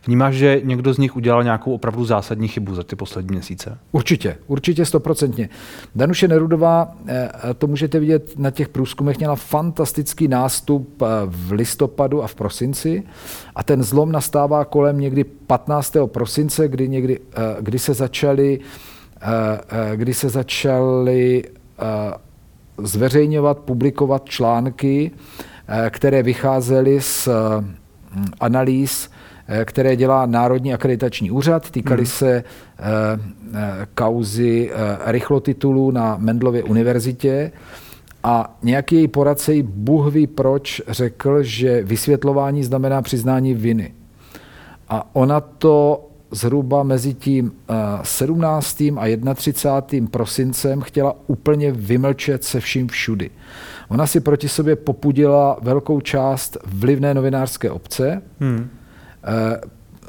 Vnímáš, 0.08 0.36
že 0.36 0.62
někdo 0.64 0.94
z 0.94 0.98
nich 0.98 1.16
udělal 1.16 1.44
nějakou 1.44 1.74
opravdu 1.74 2.06
zásadní 2.06 2.48
chybu 2.48 2.76
za 2.76 2.84
ty 2.84 2.96
poslední 2.96 3.32
měsíce? 3.32 3.78
Určitě, 3.92 4.38
určitě 4.48 4.86
stoprocentně. 4.86 5.50
Danuše 5.96 6.28
Nerudová, 6.28 6.92
eh, 7.08 7.30
to 7.58 7.68
můžete 7.68 8.00
vidět 8.00 8.40
na 8.40 8.52
těch 8.52 8.70
průzkumech, 8.70 9.18
měla 9.18 9.36
fantastický 9.36 10.28
nástup 10.28 11.02
eh, 11.02 11.06
v 11.26 11.52
listopadu 11.52 12.24
a 12.24 12.28
v 12.28 12.36
prosinci 12.36 13.04
a 13.56 13.64
ten 13.64 13.84
zlom 13.84 14.12
nastává 14.12 14.66
kolem 14.66 15.00
někdy 15.00 15.24
15. 15.24 16.08
prosince, 16.08 16.68
kdy, 16.68 16.90
někdy, 16.90 17.20
eh, 17.34 17.58
kdy 17.60 17.80
se 17.80 17.94
začaly 17.94 18.60
kdy 19.96 20.14
se 20.14 20.30
začaly 20.30 21.44
zveřejňovat, 22.78 23.60
publikovat 23.60 24.26
články, 24.26 25.12
které 25.90 26.24
vycházely 26.24 27.02
z 27.02 27.30
analýz 28.40 29.10
Eh, 29.10 29.19
které 29.66 29.96
dělá 29.96 30.26
Národní 30.26 30.74
akreditační 30.74 31.32
úřad. 31.32 31.72
Týkaly 31.72 32.02
hmm. 32.02 32.06
se 32.06 32.32
eh, 32.36 32.44
eh, 33.54 33.88
kauzy 33.94 34.72
rychlotitulů 35.06 35.92
na 35.92 36.18
Mendlově 36.18 36.64
univerzitě. 36.64 37.52
A 38.24 38.58
nějaký 38.64 38.96
její 38.96 39.08
poradce 39.08 39.54
jí 39.54 39.64
Bůh 39.64 40.14
ví 40.14 40.28
proč 40.28 40.82
řekl, 40.88 41.44
že 41.44 41.84
vysvětlování 41.84 42.64
znamená 42.64 43.02
přiznání 43.02 43.54
viny. 43.54 43.94
A 44.90 45.16
ona 45.16 45.40
to 45.40 46.10
zhruba 46.32 46.84
mezi 46.84 47.14
tím 47.14 47.52
17. 48.04 48.82
a 48.82 49.18
31. 49.36 50.10
prosincem 50.12 50.82
chtěla 50.82 51.16
úplně 51.28 51.72
vymlčet 51.72 52.44
se 52.44 52.60
vším 52.60 52.88
všudy. 52.88 53.30
Ona 53.90 54.08
si 54.08 54.20
proti 54.20 54.50
sobě 54.50 54.76
popudila 54.76 55.58
velkou 55.62 56.02
část 56.02 56.58
vlivné 56.66 57.14
novinářské 57.14 57.72
obce, 57.72 58.22
hmm. 58.40 58.70
Eh, 59.24 59.62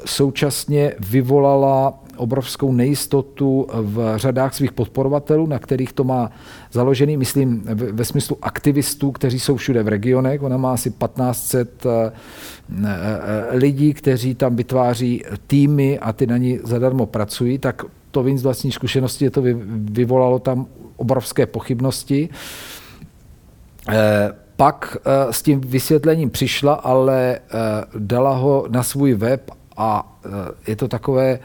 současně 0.05 0.93
vyvolala 0.99 1.99
obrovskou 2.17 2.71
nejistotu 2.71 3.67
v 3.73 4.13
řadách 4.15 4.53
svých 4.53 4.71
podporovatelů, 4.71 5.47
na 5.47 5.59
kterých 5.59 5.93
to 5.93 6.03
má 6.03 6.31
založený, 6.71 7.17
myslím, 7.17 7.61
ve 7.73 8.05
smyslu 8.05 8.37
aktivistů, 8.41 9.11
kteří 9.11 9.39
jsou 9.39 9.55
všude 9.55 9.83
v 9.83 9.87
regionech. 9.87 10.43
Ona 10.43 10.57
má 10.57 10.73
asi 10.73 10.91
1500 10.91 11.85
eh, 11.85 12.11
eh, 12.85 13.57
lidí, 13.57 13.93
kteří 13.93 14.35
tam 14.35 14.55
vytváří 14.55 15.23
týmy 15.47 15.99
a 15.99 16.13
ty 16.13 16.27
na 16.27 16.37
ní 16.37 16.59
zadarmo 16.63 17.05
pracují, 17.05 17.57
tak 17.57 17.83
to 18.11 18.23
vím 18.23 18.37
z 18.37 18.43
vlastní 18.43 18.71
zkušenosti, 18.71 19.29
to 19.29 19.43
vyvolalo 19.75 20.39
tam 20.39 20.65
obrovské 20.97 21.45
pochybnosti 21.45 22.29
pak 24.61 24.97
eh, 25.05 25.33
s 25.33 25.41
tím 25.41 25.61
vysvětlením 25.61 26.29
přišla, 26.29 26.73
ale 26.73 27.35
eh, 27.35 27.39
dala 27.97 28.35
ho 28.35 28.65
na 28.69 28.83
svůj 28.83 29.13
web 29.13 29.51
a 29.77 30.17
eh, 30.25 30.29
je 30.67 30.75
to 30.75 30.87
takové 30.87 31.39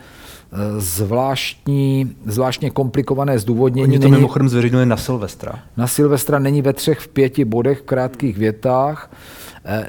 zvláštní, 0.78 2.16
zvláštně 2.26 2.70
komplikované 2.70 3.38
zdůvodnění. 3.38 3.84
Oni 3.84 3.98
to 3.98 4.02
není, 4.02 4.16
mimochodem 4.16 4.48
zveřejňuje 4.48 4.86
na 4.86 4.96
Silvestra. 4.96 5.58
Na 5.76 5.86
Silvestra 5.86 6.38
není 6.38 6.62
ve 6.62 6.72
třech, 6.72 6.98
v 6.98 7.08
pěti 7.08 7.44
bodech, 7.44 7.78
v 7.78 7.82
krátkých 7.82 8.38
větách. 8.38 9.10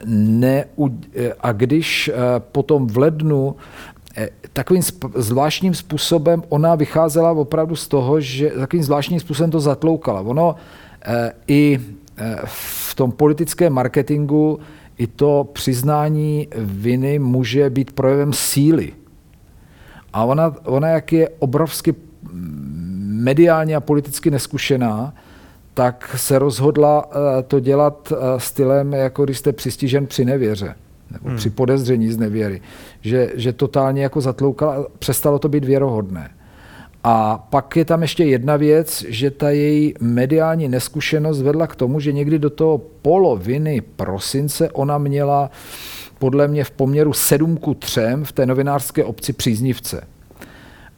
Ne, 0.06 0.66
a 1.40 1.52
když 1.52 2.12
potom 2.40 2.88
v 2.88 2.98
lednu 2.98 3.56
takovým 4.54 4.84
zvláštním 5.16 5.74
způsobem 5.74 6.44
ona 6.50 6.76
vycházela 6.76 7.32
opravdu 7.32 7.76
z 7.76 7.88
toho, 7.88 8.22
že 8.22 8.50
takovým 8.50 8.84
zvláštním 8.84 9.20
způsobem 9.20 9.52
to 9.52 9.60
zatloukala. 9.60 10.22
Ono 10.22 10.56
i 11.48 11.80
v 12.46 12.96
tom 12.96 13.12
politickém 13.12 13.74
marketingu 13.74 14.60
i 14.98 15.08
to 15.08 15.50
přiznání 15.54 16.48
viny 16.58 17.20
může 17.20 17.70
být 17.70 17.92
projevem 17.92 18.34
síly. 18.34 18.94
A 20.14 20.24
ona, 20.24 20.56
ona 20.64 20.88
jak 20.88 21.14
je 21.14 21.30
obrovsky 21.30 21.96
mediálně 23.04 23.76
a 23.76 23.82
politicky 23.82 24.32
neskušená, 24.32 25.14
tak 25.74 26.16
se 26.18 26.40
rozhodla 26.40 27.10
eh, 27.12 27.44
to 27.44 27.60
dělat 27.60 28.14
eh, 28.16 28.40
stylem, 28.40 28.94
jako 28.94 29.24
když 29.24 29.38
jste 29.38 29.54
přistižen 29.54 30.08
při 30.08 30.26
nevěře 30.26 30.76
nebo 31.12 31.30
hmm. 31.30 31.38
při 31.38 31.50
podezření 31.50 32.12
z 32.12 32.18
nevěry. 32.18 32.62
Že, 33.02 33.32
že 33.36 33.54
totálně 33.54 34.04
jako 34.04 34.22
zatloukala, 34.22 34.86
přestalo 35.00 35.40
to 35.40 35.50
být 35.50 35.66
věrohodné. 35.66 36.30
A 37.10 37.38
pak 37.50 37.76
je 37.76 37.86
tam 37.86 38.02
ještě 38.02 38.24
jedna 38.24 38.56
věc, 38.56 39.06
že 39.08 39.32
ta 39.32 39.50
její 39.50 39.94
mediální 40.00 40.68
neskušenost 40.68 41.42
vedla 41.42 41.68
k 41.68 41.76
tomu, 41.76 42.00
že 42.00 42.12
někdy 42.12 42.40
do 42.40 42.50
toho 42.50 42.78
poloviny 42.78 43.82
prosince 43.82 44.70
ona 44.72 44.98
měla 44.98 45.50
podle 46.20 46.48
mě 46.48 46.64
v 46.64 46.72
poměru 46.72 47.14
7 47.14 47.58
ku 47.58 47.74
3 47.74 48.02
v 48.24 48.32
té 48.32 48.46
novinářské 48.46 49.04
obci 49.04 49.34
příznivce. 49.34 50.08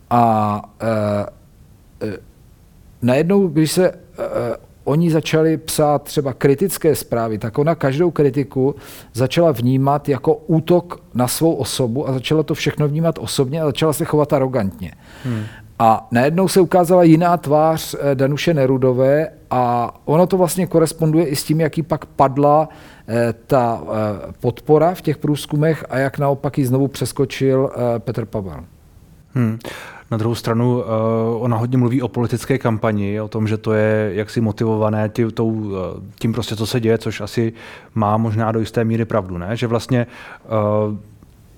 A 0.10 0.62
e, 0.82 2.08
e, 2.08 2.18
najednou, 3.02 3.48
když 3.48 3.72
se 3.72 3.90
e, 3.90 3.96
oni 4.84 5.12
začali 5.12 5.58
psát 5.58 6.04
třeba 6.04 6.34
kritické 6.34 6.96
zprávy, 6.96 7.38
tak 7.38 7.58
ona 7.58 7.76
každou 7.76 8.12
kritiku 8.12 8.76
začala 9.14 9.52
vnímat 9.52 10.10
jako 10.10 10.36
útok 10.36 11.04
na 11.14 11.28
svou 11.28 11.54
osobu 11.54 12.10
a 12.10 12.14
začala 12.14 12.44
to 12.44 12.54
všechno 12.54 12.88
vnímat 12.88 13.20
osobně 13.20 13.62
a 13.62 13.66
začala 13.66 13.94
se 13.94 14.06
chovat 14.06 14.34
arrogantně. 14.34 14.92
Hmm. 15.24 15.44
A 15.82 16.08
najednou 16.12 16.48
se 16.48 16.62
ukázala 16.62 17.04
jiná 17.04 17.38
tvář 17.38 17.96
eh, 18.00 18.16
Danuše 18.16 18.54
Nerudové 18.54 19.28
a 19.50 19.94
ono 20.06 20.28
to 20.28 20.38
vlastně 20.38 20.68
koresponduje 20.68 21.26
i 21.26 21.36
s 21.36 21.44
tím, 21.44 21.60
jaký 21.60 21.84
pak 21.84 22.06
padla 22.06 22.70
eh, 23.08 23.34
ta 23.48 23.82
eh, 23.84 24.34
podpora 24.40 24.94
v 24.94 25.02
těch 25.02 25.18
průzkumech 25.18 25.86
a 25.90 25.98
jak 25.98 26.18
naopak 26.18 26.58
ji 26.58 26.66
znovu 26.66 26.88
přeskočil 26.88 27.72
Petr 27.98 28.26
Pavel. 28.26 28.64
Hmm. 29.34 29.60
Na 30.12 30.18
druhou 30.18 30.36
stranu, 30.36 30.84
ona 31.40 31.58
hodně 31.58 31.78
mluví 31.78 32.02
o 32.02 32.08
politické 32.08 32.58
kampani, 32.58 33.22
o 33.22 33.28
tom, 33.28 33.48
že 33.48 33.58
to 33.58 33.74
je 33.74 34.12
jaksi 34.14 34.42
motivované 34.42 35.10
tím, 35.10 35.32
tím 36.20 36.34
prostě, 36.34 36.56
co 36.56 36.66
se 36.66 36.80
děje, 36.80 36.98
což 36.98 37.22
asi 37.22 37.54
má 37.96 38.18
možná 38.18 38.52
do 38.52 38.60
jisté 38.60 38.84
míry 38.84 39.06
pravdu, 39.06 39.38
ne? 39.38 39.58
Že 39.58 39.68
vlastně... 39.68 40.08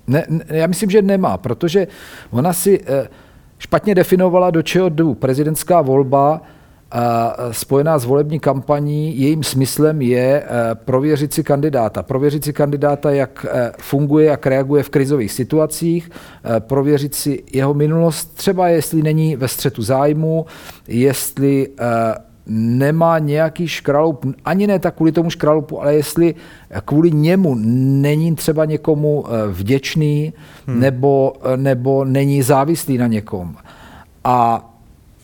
Ne, 0.06 0.24
ne, 0.28 0.44
já 0.48 0.66
myslím, 0.66 0.90
že 0.90 1.02
nemá, 1.02 1.36
protože 1.38 1.86
ona 2.30 2.52
si 2.52 2.84
špatně 3.62 3.94
definovala, 3.94 4.50
do 4.50 4.62
čeho 4.62 4.88
jdu. 4.88 5.14
Prezidentská 5.14 5.80
volba 5.80 6.40
spojená 7.50 7.98
s 7.98 8.04
volební 8.04 8.40
kampaní, 8.40 9.20
jejím 9.20 9.42
smyslem 9.42 10.02
je 10.02 10.42
e, 10.42 10.74
prověřit 10.74 11.34
si 11.34 11.44
kandidáta. 11.44 12.02
Prověřit 12.02 12.44
si 12.44 12.52
kandidáta, 12.52 13.10
jak 13.10 13.46
e, 13.50 13.72
funguje, 13.78 14.26
jak 14.26 14.46
reaguje 14.46 14.82
v 14.82 14.88
krizových 14.88 15.32
situacích, 15.32 16.10
e, 16.56 16.60
prověřit 16.60 17.14
si 17.14 17.42
jeho 17.52 17.74
minulost, 17.74 18.34
třeba 18.34 18.68
jestli 18.68 19.02
není 19.02 19.36
ve 19.36 19.48
střetu 19.48 19.82
zájmu, 19.82 20.46
jestli 20.88 21.68
nemá 22.46 23.18
nějaký 23.18 23.68
škraloup, 23.68 24.26
ani 24.44 24.66
ne 24.66 24.78
tak 24.78 24.94
kvůli 24.94 25.12
tomu 25.12 25.30
škraloupu, 25.30 25.82
ale 25.82 25.94
jestli 25.94 26.34
kvůli 26.84 27.10
němu 27.10 27.54
není 28.02 28.34
třeba 28.34 28.64
někomu 28.64 29.24
eh, 29.26 29.48
vděčný 29.48 30.32
hmm. 30.66 30.80
nebo, 30.80 31.32
eh, 31.44 31.56
nebo 31.56 32.04
není 32.04 32.42
závislý 32.42 32.98
na 32.98 33.06
někom. 33.06 33.56
A 34.24 34.68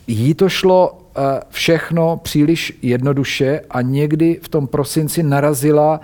jí 0.07 0.35
to 0.35 0.49
šlo 0.49 0.99
eh, 0.99 1.21
všechno 1.49 2.17
příliš 2.17 2.79
jednoduše 2.83 3.61
a 3.71 3.83
někdy 3.83 4.39
v 4.43 4.49
tom 4.49 4.67
prosinci 4.67 5.23
narazila 5.23 6.01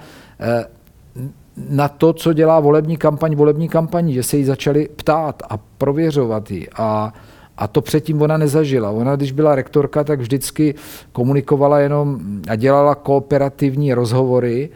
na 1.69 1.89
to, 1.89 2.13
co 2.13 2.33
dělá 2.33 2.61
volební 2.61 2.97
kampaň, 2.97 3.35
volební 3.35 3.69
kampaní, 3.69 4.15
že 4.15 4.23
se 4.23 4.37
jí 4.37 4.45
začali 4.45 4.89
ptát 4.97 5.43
a 5.51 5.57
prověřovat 5.79 6.51
ji. 6.51 6.69
A 6.77 7.13
a 7.57 7.67
to 7.69 7.81
předtím 7.81 8.23
ona 8.23 8.37
nezažila. 8.37 8.91
Ona, 8.91 9.17
když 9.17 9.33
byla 9.33 9.55
rektorka, 9.55 10.05
tak 10.05 10.21
vždycky 10.21 10.75
komunikovala 11.13 11.79
jenom 11.79 12.21
a 12.49 12.57
dělala 12.57 12.95
kooperativní 12.95 13.95
rozhovory 13.95 14.71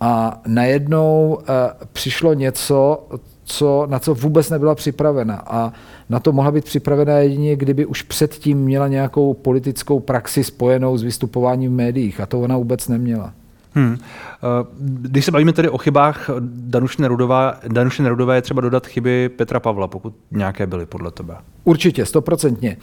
a 0.00 0.40
najednou 0.46 1.38
eh, 1.40 1.44
přišlo 1.92 2.34
něco, 2.34 3.06
co, 3.44 3.86
na 3.90 3.98
co 3.98 4.14
vůbec 4.14 4.50
nebyla 4.50 4.74
připravena. 4.74 5.42
A 5.46 5.72
na 6.08 6.20
to 6.20 6.32
mohla 6.32 6.50
být 6.50 6.64
připravena 6.64 7.18
jedině, 7.18 7.56
kdyby 7.56 7.86
už 7.86 8.02
předtím 8.02 8.58
měla 8.58 8.88
nějakou 8.88 9.34
politickou 9.34 10.00
praxi 10.00 10.44
spojenou 10.44 10.98
s 10.98 11.02
vystupováním 11.02 11.72
v 11.72 11.76
médiích. 11.76 12.20
A 12.20 12.26
to 12.26 12.40
ona 12.40 12.56
vůbec 12.56 12.88
neměla. 12.88 13.32
Hmm. 13.76 13.98
Eh, 13.98 14.66
když 14.78 15.24
se 15.24 15.30
bavíme 15.30 15.52
tedy 15.52 15.68
o 15.68 15.78
chybách 15.78 16.30
Danuše 16.40 17.02
Nerudové, 17.02 17.54
Danuše 17.68 18.02
Nerudové 18.02 18.34
je 18.34 18.42
třeba 18.42 18.60
dodat 18.60 18.86
chyby 18.86 19.28
Petra 19.28 19.60
Pavla, 19.60 19.88
pokud 19.88 20.14
nějaké 20.30 20.66
byly 20.66 20.86
podle 20.86 21.10
tebe. 21.10 21.36
Určitě, 21.64 22.06
stoprocentně. 22.06 22.76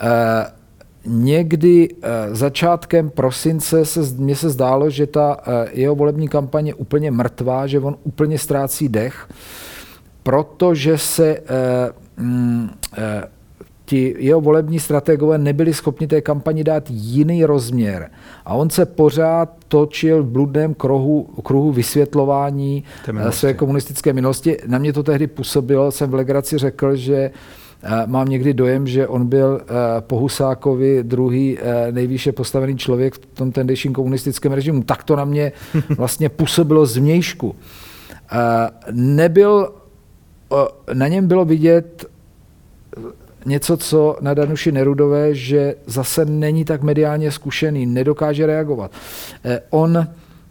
Eh, 0.00 0.06
někdy 1.06 1.88
eh, 2.02 2.34
začátkem 2.34 3.10
prosince 3.10 3.84
se, 3.84 4.00
mně 4.16 4.36
se 4.36 4.50
zdálo, 4.50 4.90
že 4.90 5.06
ta 5.06 5.36
jeho 5.72 5.94
volební 5.94 6.28
kampaně 6.28 6.70
je 6.70 6.74
úplně 6.74 7.10
mrtvá, 7.10 7.66
že 7.66 7.80
on 7.80 7.96
úplně 8.02 8.38
ztrácí 8.38 8.88
dech, 8.88 9.28
protože 10.22 10.98
se 10.98 11.40
mm, 12.16 12.70
ti 13.88 14.14
jeho 14.18 14.40
volební 14.40 14.80
strategové 14.80 15.38
nebyli 15.38 15.74
schopni 15.74 16.06
té 16.06 16.20
kampani 16.20 16.64
dát 16.64 16.84
jiný 16.90 17.44
rozměr. 17.44 18.10
A 18.44 18.54
on 18.54 18.70
se 18.70 18.86
pořád 18.86 19.50
točil 19.68 20.22
v 20.22 20.26
bludném 20.26 20.74
kruhu, 20.74 21.22
kruhu 21.22 21.72
vysvětlování 21.72 22.84
eh, 23.18 23.32
své 23.32 23.54
komunistické 23.54 24.12
minulosti. 24.12 24.56
Na 24.66 24.78
mě 24.78 24.92
to 24.92 25.02
tehdy 25.02 25.26
působilo, 25.26 25.90
jsem 25.90 26.10
v 26.10 26.14
legraci 26.14 26.58
řekl, 26.58 26.96
že 26.96 27.16
eh, 27.16 27.90
mám 28.06 28.28
někdy 28.28 28.54
dojem, 28.54 28.86
že 28.86 29.08
on 29.08 29.26
byl 29.26 29.60
eh, 29.60 29.74
po 30.00 30.18
Husákovi 30.18 31.02
druhý 31.02 31.58
nejvýše 31.90 32.32
postavený 32.32 32.76
člověk 32.76 33.14
v 33.14 33.18
tom 33.18 33.52
tehdejším 33.52 33.92
komunistickém 33.92 34.52
režimu. 34.52 34.82
Tak 34.82 35.04
to 35.04 35.16
na 35.16 35.24
mě 35.24 35.52
vlastně 35.96 36.28
působilo 36.28 36.86
zvnějšku. 36.86 37.56
Nebyl, 38.90 39.72
na 40.92 41.08
něm 41.08 41.26
bylo 41.26 41.44
vidět 41.44 42.04
něco, 43.48 43.76
co 43.76 44.16
na 44.20 44.34
Danuši 44.34 44.72
Nerudové, 44.72 45.34
že 45.34 45.74
zase 45.86 46.24
není 46.24 46.64
tak 46.64 46.82
mediálně 46.82 47.30
zkušený, 47.30 47.86
nedokáže 47.86 48.46
reagovat. 48.46 48.90
Eh, 49.44 49.60
on, 49.70 49.96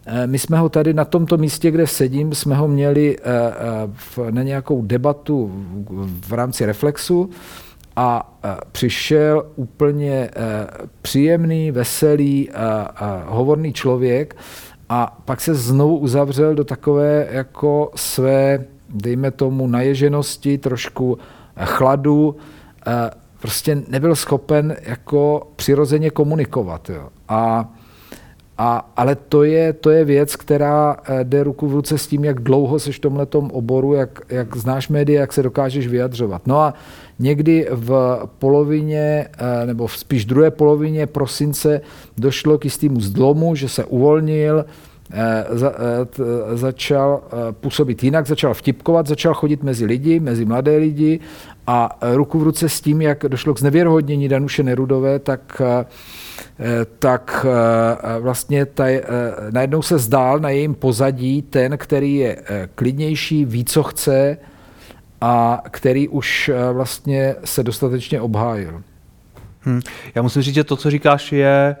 eh, 0.06 0.26
my 0.26 0.38
jsme 0.38 0.58
ho 0.58 0.68
tady 0.68 0.94
na 0.94 1.04
tomto 1.04 1.36
místě, 1.36 1.70
kde 1.70 1.86
sedím, 1.86 2.34
jsme 2.34 2.54
ho 2.56 2.68
měli 2.68 3.16
eh, 3.18 4.30
na 4.30 4.42
nějakou 4.42 4.82
debatu 4.82 5.52
v 6.28 6.32
rámci 6.32 6.66
Reflexu 6.66 7.30
a 7.96 8.38
přišel 8.72 9.46
úplně 9.56 10.30
příjemný, 11.02 11.70
veselý, 11.70 12.50
hovorný 13.26 13.72
člověk 13.72 14.36
a 14.88 15.18
pak 15.24 15.40
se 15.40 15.54
znovu 15.54 15.98
uzavřel 15.98 16.54
do 16.54 16.64
takové 16.64 17.28
jako 17.30 17.90
své, 17.94 18.64
dejme 18.94 19.30
tomu, 19.30 19.66
naježenosti, 19.66 20.58
trošku 20.58 21.18
chladu, 21.64 22.36
prostě 23.40 23.82
nebyl 23.88 24.16
schopen 24.16 24.76
jako 24.82 25.48
přirozeně 25.56 26.10
komunikovat. 26.10 26.90
Jo. 26.90 27.08
A, 27.28 27.72
a, 28.58 28.90
ale 28.96 29.14
to 29.14 29.44
je, 29.44 29.72
to 29.72 29.90
je 29.90 30.04
věc, 30.04 30.36
která 30.36 30.96
eh, 31.04 31.24
jde 31.24 31.42
ruku 31.42 31.68
v 31.68 31.72
ruce 31.72 31.98
s 31.98 32.06
tím, 32.06 32.24
jak 32.24 32.40
dlouho 32.40 32.78
jsi 32.78 32.92
v 32.92 32.98
tomhle 32.98 33.26
oboru, 33.32 33.94
jak, 33.94 34.20
jak 34.28 34.56
znáš 34.56 34.88
média, 34.88 35.20
jak 35.20 35.32
se 35.32 35.42
dokážeš 35.42 35.86
vyjadřovat. 35.86 36.46
No 36.46 36.60
a 36.60 36.74
někdy 37.18 37.68
v 37.70 38.20
polovině, 38.38 39.28
eh, 39.38 39.66
nebo 39.66 39.88
spíš 39.88 40.24
druhé 40.24 40.50
polovině 40.50 41.06
prosince 41.06 41.80
došlo 42.18 42.58
k 42.58 42.64
jistému 42.64 43.00
zlomu, 43.00 43.54
že 43.54 43.68
se 43.68 43.84
uvolnil, 43.84 44.64
eh, 45.10 45.44
za, 45.50 45.72
začal 46.54 47.22
působit 47.50 48.04
jinak, 48.04 48.26
začal 48.26 48.54
vtipkovat, 48.54 49.06
začal 49.06 49.34
chodit 49.34 49.62
mezi 49.62 49.84
lidi, 49.84 50.20
mezi 50.20 50.44
mladé 50.44 50.76
lidi 50.76 51.20
a 51.70 51.98
ruku 52.14 52.38
v 52.38 52.42
ruce 52.42 52.68
s 52.68 52.80
tím, 52.80 53.02
jak 53.02 53.24
došlo 53.28 53.54
k 53.54 53.58
znevěrhodnění 53.58 54.28
Danuše 54.28 54.62
Nerudové, 54.62 55.18
tak, 55.18 55.62
eh, 55.64 55.84
tak 56.98 57.46
eh, 57.48 58.20
vlastně 58.20 58.66
taj, 58.66 58.96
eh, 58.96 59.02
najednou 59.50 59.82
se 59.82 59.98
zdál 59.98 60.38
na 60.38 60.50
jejím 60.50 60.74
pozadí 60.74 61.42
ten, 61.42 61.78
který 61.78 62.14
je 62.14 62.42
klidnější, 62.74 63.44
ví, 63.44 63.64
co 63.64 63.82
chce 63.82 64.38
a 65.20 65.62
který 65.70 66.08
už 66.08 66.50
vlastně 66.72 67.34
se 67.44 67.62
dostatečně 67.62 68.20
obhájil. 68.20 68.82
Hmm. 69.60 69.80
Já 70.14 70.22
musím 70.22 70.42
říct, 70.42 70.54
že 70.54 70.64
to, 70.64 70.76
co 70.76 70.90
říkáš, 70.90 71.32
je 71.32 71.76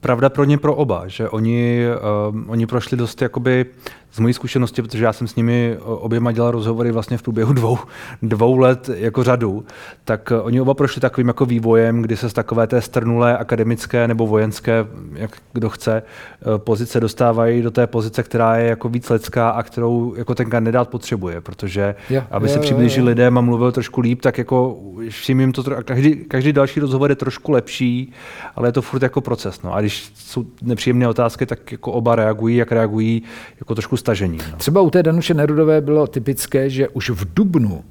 pravda 0.00 0.28
pro 0.28 0.44
ně 0.44 0.58
pro 0.58 0.74
oba, 0.74 1.08
že 1.08 1.28
oni, 1.28 1.86
uh, 2.32 2.50
oni 2.50 2.66
prošli 2.66 2.96
dost 2.96 3.22
jakoby 3.22 3.66
z 4.14 4.18
mojí 4.18 4.34
zkušenosti, 4.34 4.82
protože 4.82 5.04
já 5.04 5.12
jsem 5.12 5.28
s 5.28 5.36
nimi 5.36 5.78
oběma 5.80 6.32
dělal 6.32 6.50
rozhovory 6.50 6.92
vlastně 6.92 7.18
v 7.18 7.22
průběhu 7.22 7.52
dvou, 7.52 7.78
dvou 8.22 8.58
let 8.58 8.90
jako 8.94 9.24
řadu, 9.24 9.64
tak 10.04 10.32
uh, 10.36 10.46
oni 10.46 10.60
oba 10.60 10.74
prošli 10.74 11.00
takovým 11.00 11.28
jako 11.28 11.46
vývojem, 11.46 12.02
kdy 12.02 12.16
se 12.16 12.30
z 12.30 12.32
takové 12.32 12.66
té 12.66 12.80
strnulé 12.80 13.38
akademické 13.38 14.08
nebo 14.08 14.26
vojenské, 14.26 14.86
jak 15.12 15.36
kdo 15.52 15.68
chce, 15.68 16.02
uh, 16.46 16.58
pozice 16.58 17.00
dostávají 17.00 17.62
do 17.62 17.70
té 17.70 17.86
pozice, 17.86 18.22
která 18.22 18.56
je 18.56 18.68
jako 18.68 18.88
víc 18.88 19.10
lidská 19.10 19.50
a 19.50 19.62
kterou 19.62 20.14
jako 20.16 20.34
ten 20.34 20.50
kandidát 20.50 20.88
potřebuje, 20.88 21.40
protože 21.40 21.94
jo, 22.10 22.22
aby 22.30 22.46
jo, 22.46 22.52
se 22.52 22.58
přiblížil 22.58 23.04
lidem 23.04 23.38
a 23.38 23.40
mluvil 23.40 23.72
trošku 23.72 24.00
líp, 24.00 24.20
tak 24.20 24.38
jako 24.38 24.78
všim 25.08 25.40
jim 25.40 25.52
to, 25.52 25.64
každý, 25.84 26.16
každý 26.16 26.52
další 26.52 26.80
rozhovor 26.80 27.10
je 27.10 27.16
trošku 27.16 27.52
lepší, 27.52 28.12
ale 28.56 28.68
je 28.68 28.72
to 28.72 28.82
furt 28.82 29.02
jako 29.02 29.20
proces. 29.20 29.62
No. 29.62 29.74
A 29.74 29.80
když 29.80 30.12
jsou 30.14 30.44
nepříjemné 30.62 31.08
otázky, 31.08 31.46
tak 31.46 31.72
jako 31.72 31.92
oba 31.92 32.16
reagují, 32.16 32.56
jak 32.56 32.72
reagují 32.72 33.22
jako 33.60 33.74
trošku 33.74 33.96
stažení. 34.04 34.38
No. 34.50 34.56
Třeba 34.56 34.80
u 34.80 34.90
té 34.90 35.02
Danuše 35.02 35.34
Nerudové 35.34 35.80
bylo 35.80 36.06
typické, 36.06 36.70
že 36.70 36.88
už 36.88 37.10
v 37.10 37.34
Dubnu 37.34 37.84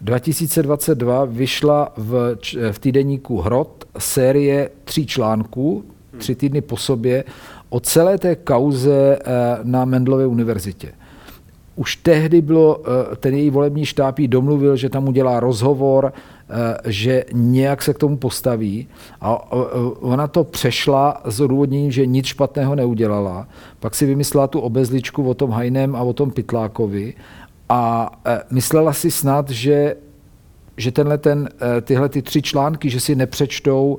2022 0.00 1.24
vyšla 1.24 1.92
v, 1.96 2.36
v 2.72 2.78
týdeníku 2.78 3.40
Hrot 3.40 3.84
série 3.98 4.70
tří 4.84 5.06
článků, 5.06 5.84
tři 6.18 6.34
týdny 6.34 6.60
po 6.60 6.76
sobě, 6.76 7.24
o 7.68 7.80
celé 7.80 8.18
té 8.18 8.36
kauze 8.36 9.18
eh, 9.18 9.24
na 9.62 9.84
Mendlově 9.84 10.26
univerzitě. 10.26 10.92
už 11.76 11.96
tehdy 11.96 12.40
bylo, 12.40 12.82
ten 13.20 13.34
její 13.34 13.50
volební 13.50 13.86
štáb 13.86 14.18
jí 14.18 14.28
domluvil, 14.28 14.76
že 14.76 14.88
tam 14.88 15.08
udělá 15.08 15.40
rozhovor, 15.40 16.12
že 16.86 17.24
nějak 17.32 17.82
se 17.82 17.94
k 17.94 17.98
tomu 17.98 18.16
postaví 18.16 18.88
a 19.20 19.52
ona 20.00 20.26
to 20.26 20.44
přešla 20.44 21.22
s 21.24 21.40
odůvodněním, 21.40 21.90
že 21.90 22.06
nic 22.06 22.26
špatného 22.26 22.74
neudělala. 22.74 23.48
Pak 23.80 23.94
si 23.94 24.06
vymyslela 24.06 24.46
tu 24.46 24.60
obezličku 24.60 25.28
o 25.28 25.34
tom 25.34 25.50
Hajnem 25.50 25.96
a 25.96 26.02
o 26.02 26.12
tom 26.12 26.30
Pytlákovi 26.30 27.14
a 27.68 28.12
myslela 28.50 28.92
si 28.92 29.10
snad, 29.10 29.50
že 29.50 29.96
že 30.76 30.92
tenhle 30.92 31.18
ten, 31.18 31.48
eh, 31.60 31.80
tyhle 31.80 32.08
ty 32.08 32.22
tři 32.22 32.42
články, 32.42 32.90
že 32.90 33.00
si 33.00 33.14
nepřečtou 33.14 33.98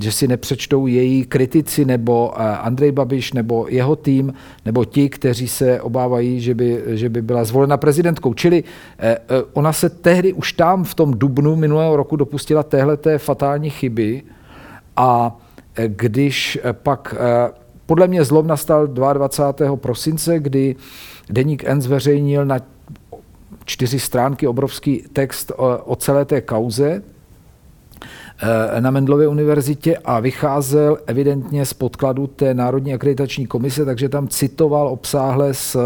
že 0.00 0.12
si 0.12 0.28
nepřečtou 0.28 0.86
její 0.86 1.24
kritici 1.24 1.84
nebo 1.84 2.32
eh, 2.36 2.56
Andrej 2.56 2.92
Babiš 2.92 3.32
nebo 3.32 3.66
jeho 3.68 3.96
tým 3.96 4.34
nebo 4.64 4.84
ti, 4.84 5.08
kteří 5.08 5.48
se 5.48 5.80
obávají, 5.80 6.40
že 6.40 6.54
by, 6.54 6.82
že 6.86 7.08
by 7.08 7.22
byla 7.22 7.44
zvolena 7.44 7.76
prezidentkou. 7.76 8.34
Čili 8.34 8.64
eh, 8.98 9.18
ona 9.52 9.72
se 9.72 9.88
tehdy 9.90 10.32
už 10.32 10.52
tam 10.52 10.84
v 10.84 10.94
tom 10.94 11.10
dubnu 11.10 11.56
minulého 11.56 11.96
roku 11.96 12.16
dopustila 12.16 12.62
téhleté 12.62 13.18
fatální 13.18 13.70
chyby 13.70 14.22
a 14.96 15.38
když 15.86 16.58
pak 16.72 17.14
podle 17.86 18.08
mě 18.08 18.24
zlom 18.24 18.46
nastal 18.46 18.86
22. 18.86 19.76
prosince, 19.76 20.38
kdy 20.38 20.76
Deník 21.30 21.64
N 21.64 21.82
zveřejnil 21.82 22.46
na 22.46 22.58
čtyři 23.64 24.00
stránky, 24.00 24.46
obrovský 24.46 25.04
text 25.12 25.52
o, 25.56 25.78
o 25.78 25.96
celé 25.96 26.24
té 26.24 26.40
kauze 26.40 27.02
eh, 27.02 27.15
na 28.80 28.90
Mendlově 28.90 29.28
univerzitě 29.28 29.96
a 29.96 30.20
vycházel 30.20 30.98
evidentně 31.06 31.66
z 31.66 31.72
podkladu 31.72 32.26
té 32.26 32.54
Národní 32.54 32.94
akreditační 32.94 33.46
komise, 33.46 33.84
takže 33.84 34.08
tam 34.08 34.28
citoval 34.28 34.88
obsáhle 34.88 35.54
z 35.54 35.76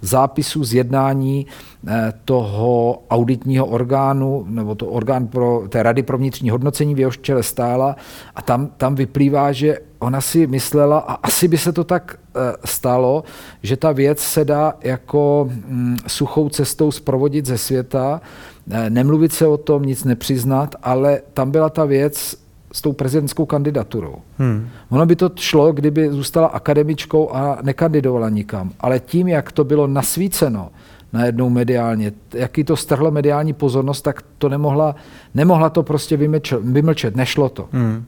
zápisu 0.00 0.64
z 0.64 0.74
jednání 0.74 1.46
eh, 1.88 2.12
toho 2.24 3.02
auditního 3.10 3.66
orgánu, 3.66 4.44
nebo 4.48 4.74
to 4.74 4.86
orgán 4.86 5.26
pro, 5.26 5.62
té 5.68 5.82
Rady 5.82 6.02
pro 6.02 6.18
vnitřní 6.18 6.50
hodnocení, 6.50 6.94
v 6.94 6.98
jehož 6.98 7.18
čele 7.18 7.42
stála. 7.42 7.96
A 8.34 8.42
tam, 8.42 8.66
tam 8.76 8.94
vyplývá, 8.94 9.52
že 9.52 9.78
ona 9.98 10.20
si 10.20 10.46
myslela, 10.46 10.98
a 10.98 11.14
asi 11.14 11.48
by 11.48 11.58
se 11.58 11.72
to 11.72 11.84
tak 11.84 12.16
eh, 12.36 12.40
stalo, 12.64 13.24
že 13.62 13.76
ta 13.76 13.92
věc 13.92 14.20
se 14.20 14.44
dá 14.44 14.74
jako 14.80 15.50
mm, 15.50 15.96
suchou 16.06 16.48
cestou 16.48 16.90
zprovodit 16.90 17.46
ze 17.46 17.58
světa, 17.58 18.20
eh, 18.20 18.57
nemluvit 18.88 19.32
se 19.32 19.46
o 19.46 19.56
tom, 19.56 19.82
nic 19.82 20.04
nepřiznat, 20.04 20.74
ale 20.82 21.20
tam 21.34 21.50
byla 21.50 21.70
ta 21.70 21.84
věc 21.84 22.36
s 22.72 22.82
tou 22.82 22.92
prezidentskou 22.92 23.46
kandidaturou. 23.46 24.14
Hmm. 24.38 24.68
Ono 24.90 25.06
by 25.06 25.16
to 25.16 25.30
šlo, 25.34 25.72
kdyby 25.72 26.10
zůstala 26.10 26.46
akademičkou 26.46 27.30
a 27.34 27.58
nekandidovala 27.62 28.28
nikam. 28.28 28.70
Ale 28.80 29.00
tím, 29.00 29.28
jak 29.28 29.52
to 29.52 29.64
bylo 29.64 29.86
nasvíceno 29.86 30.70
najednou 31.12 31.50
mediálně, 31.50 32.12
jaký 32.34 32.64
to 32.64 32.76
strhlo 32.76 33.10
mediální 33.10 33.52
pozornost, 33.52 34.02
tak 34.02 34.22
to 34.38 34.48
nemohla, 34.48 34.94
nemohla 35.34 35.70
to 35.70 35.82
prostě 35.82 36.16
vymlčet, 36.16 36.60
vymlčet 36.62 37.16
nešlo 37.16 37.48
to. 37.48 37.68
Hmm. 37.72 38.04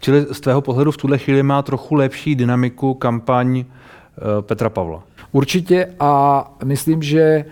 Čili 0.00 0.26
z 0.32 0.40
tvého 0.40 0.60
pohledu 0.60 0.90
v 0.92 0.96
tuhle 0.96 1.18
chvíli 1.18 1.42
má 1.42 1.62
trochu 1.62 1.94
lepší 1.94 2.34
dynamiku 2.34 2.94
kampaň 2.94 3.58
eh, 3.58 4.22
Petra 4.40 4.70
Pavla. 4.70 5.02
Určitě 5.32 5.88
a 6.00 6.44
myslím, 6.64 7.02
že 7.02 7.44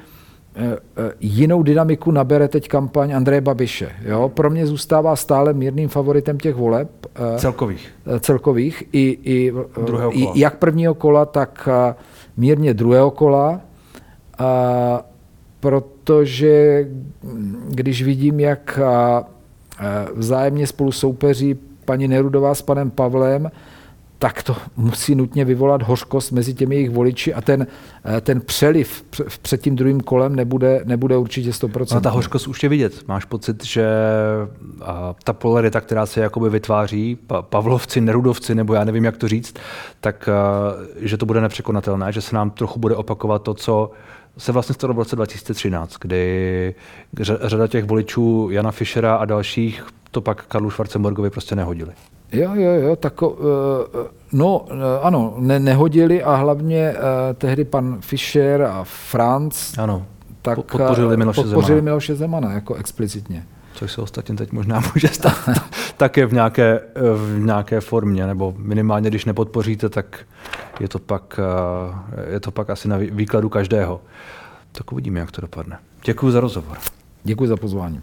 jinou 1.20 1.62
dynamiku 1.62 2.10
nabere 2.10 2.48
teď 2.48 2.68
kampaň 2.68 3.14
Andreje 3.14 3.40
Babiše. 3.40 3.90
Jo? 4.02 4.28
Pro 4.28 4.50
mě 4.50 4.66
zůstává 4.66 5.16
stále 5.16 5.52
mírným 5.52 5.88
favoritem 5.88 6.38
těch 6.38 6.54
voleb. 6.54 6.90
Celkových. 7.36 7.88
Celkových. 8.20 8.82
I, 8.92 9.18
i, 9.22 9.52
i 10.10 10.40
jak 10.40 10.58
prvního 10.58 10.94
kola, 10.94 11.26
tak 11.26 11.68
mírně 12.36 12.74
druhého 12.74 13.10
kola. 13.10 13.60
A 14.38 15.04
protože 15.60 16.88
když 17.68 18.02
vidím, 18.02 18.40
jak 18.40 18.80
vzájemně 20.14 20.66
spolu 20.66 20.92
soupeří 20.92 21.56
paní 21.84 22.08
Nerudová 22.08 22.54
s 22.54 22.62
panem 22.62 22.90
Pavlem, 22.90 23.50
tak 24.24 24.42
to 24.42 24.56
musí 24.76 25.14
nutně 25.14 25.44
vyvolat 25.44 25.82
hořkost 25.82 26.32
mezi 26.32 26.54
těmi 26.54 26.74
jejich 26.74 26.90
voliči 26.90 27.34
a 27.34 27.40
ten, 27.40 27.66
eh, 28.04 28.20
ten 28.20 28.40
přeliv 28.40 29.04
před 29.42 29.62
tím 29.62 29.76
druhým 29.76 30.00
kolem 30.00 30.36
nebude, 30.36 30.82
nebude 30.84 31.16
určitě 31.16 31.52
100%. 31.52 31.96
A 31.96 32.00
ta 32.00 32.10
hořkost 32.10 32.48
už 32.48 32.62
je 32.62 32.68
vidět. 32.68 33.08
Máš 33.08 33.24
pocit, 33.24 33.64
že 33.64 33.86
ta 35.24 35.32
polarita, 35.32 35.80
která 35.80 36.06
se 36.06 36.20
jakoby 36.20 36.50
vytváří, 36.50 37.18
Pavlovci, 37.40 38.00
Nerudovci, 38.00 38.54
nebo 38.54 38.74
já 38.74 38.84
nevím, 38.84 39.04
jak 39.04 39.16
to 39.16 39.28
říct, 39.28 39.54
tak 40.00 40.28
eh, 40.28 41.06
že 41.06 41.16
to 41.16 41.26
bude 41.26 41.40
nepřekonatelné, 41.40 42.12
že 42.12 42.20
se 42.20 42.36
nám 42.36 42.50
trochu 42.50 42.78
bude 42.78 42.96
opakovat 42.96 43.42
to, 43.42 43.54
co 43.54 43.90
se 44.38 44.52
vlastně 44.52 44.74
stalo 44.74 44.94
v 44.94 44.98
roce 44.98 45.16
2013, 45.16 45.96
kdy 46.00 46.74
řada 47.20 47.66
těch 47.66 47.84
voličů 47.84 48.48
Jana 48.50 48.70
Fischera 48.70 49.16
a 49.16 49.24
dalších 49.24 49.86
to 50.10 50.20
pak 50.20 50.46
Karlu 50.46 50.70
Schwarzenbergovi 50.70 51.30
prostě 51.30 51.56
nehodili. 51.56 51.92
Jo, 52.34 52.50
jo, 52.54 52.70
jo, 52.70 52.96
tak, 52.96 53.22
uh, 53.22 53.30
no 54.32 54.66
ano, 55.02 55.34
ne, 55.38 55.60
nehodili 55.60 56.22
a 56.22 56.34
hlavně 56.34 56.92
uh, 56.92 56.98
tehdy 57.34 57.64
pan 57.64 57.96
Fischer 58.00 58.62
a 58.62 58.84
Franz 58.84 59.78
ano, 59.78 60.06
tak, 60.42 60.62
podpořili 60.62 61.16
Miloše 61.16 61.42
podpořili 61.42 61.78
Zemana. 61.78 61.84
Miloše 61.84 62.14
Zemana 62.14 62.52
jako 62.52 62.74
explicitně. 62.74 63.46
Což 63.74 63.92
se 63.92 64.00
ostatně 64.00 64.34
teď 64.34 64.52
možná 64.52 64.82
může 64.94 65.08
stát 65.08 65.48
také 65.96 66.26
v 66.26 66.32
nějaké, 66.32 66.80
v 67.16 67.38
nějaké 67.38 67.80
formě, 67.80 68.26
nebo 68.26 68.54
minimálně 68.58 69.10
když 69.10 69.24
nepodpoříte, 69.24 69.88
tak 69.88 70.18
je 70.80 70.88
to 70.88 70.98
pak, 70.98 71.40
je 72.30 72.40
to 72.40 72.50
pak 72.50 72.70
asi 72.70 72.88
na 72.88 72.96
výkladu 72.96 73.48
každého. 73.48 74.00
Tak 74.72 74.92
uvidíme, 74.92 75.20
jak 75.20 75.30
to 75.30 75.40
dopadne. 75.40 75.78
Děkuji 76.04 76.30
za 76.30 76.40
rozhovor. 76.40 76.78
Děkuji 77.24 77.46
za 77.46 77.56
pozvání. 77.56 78.00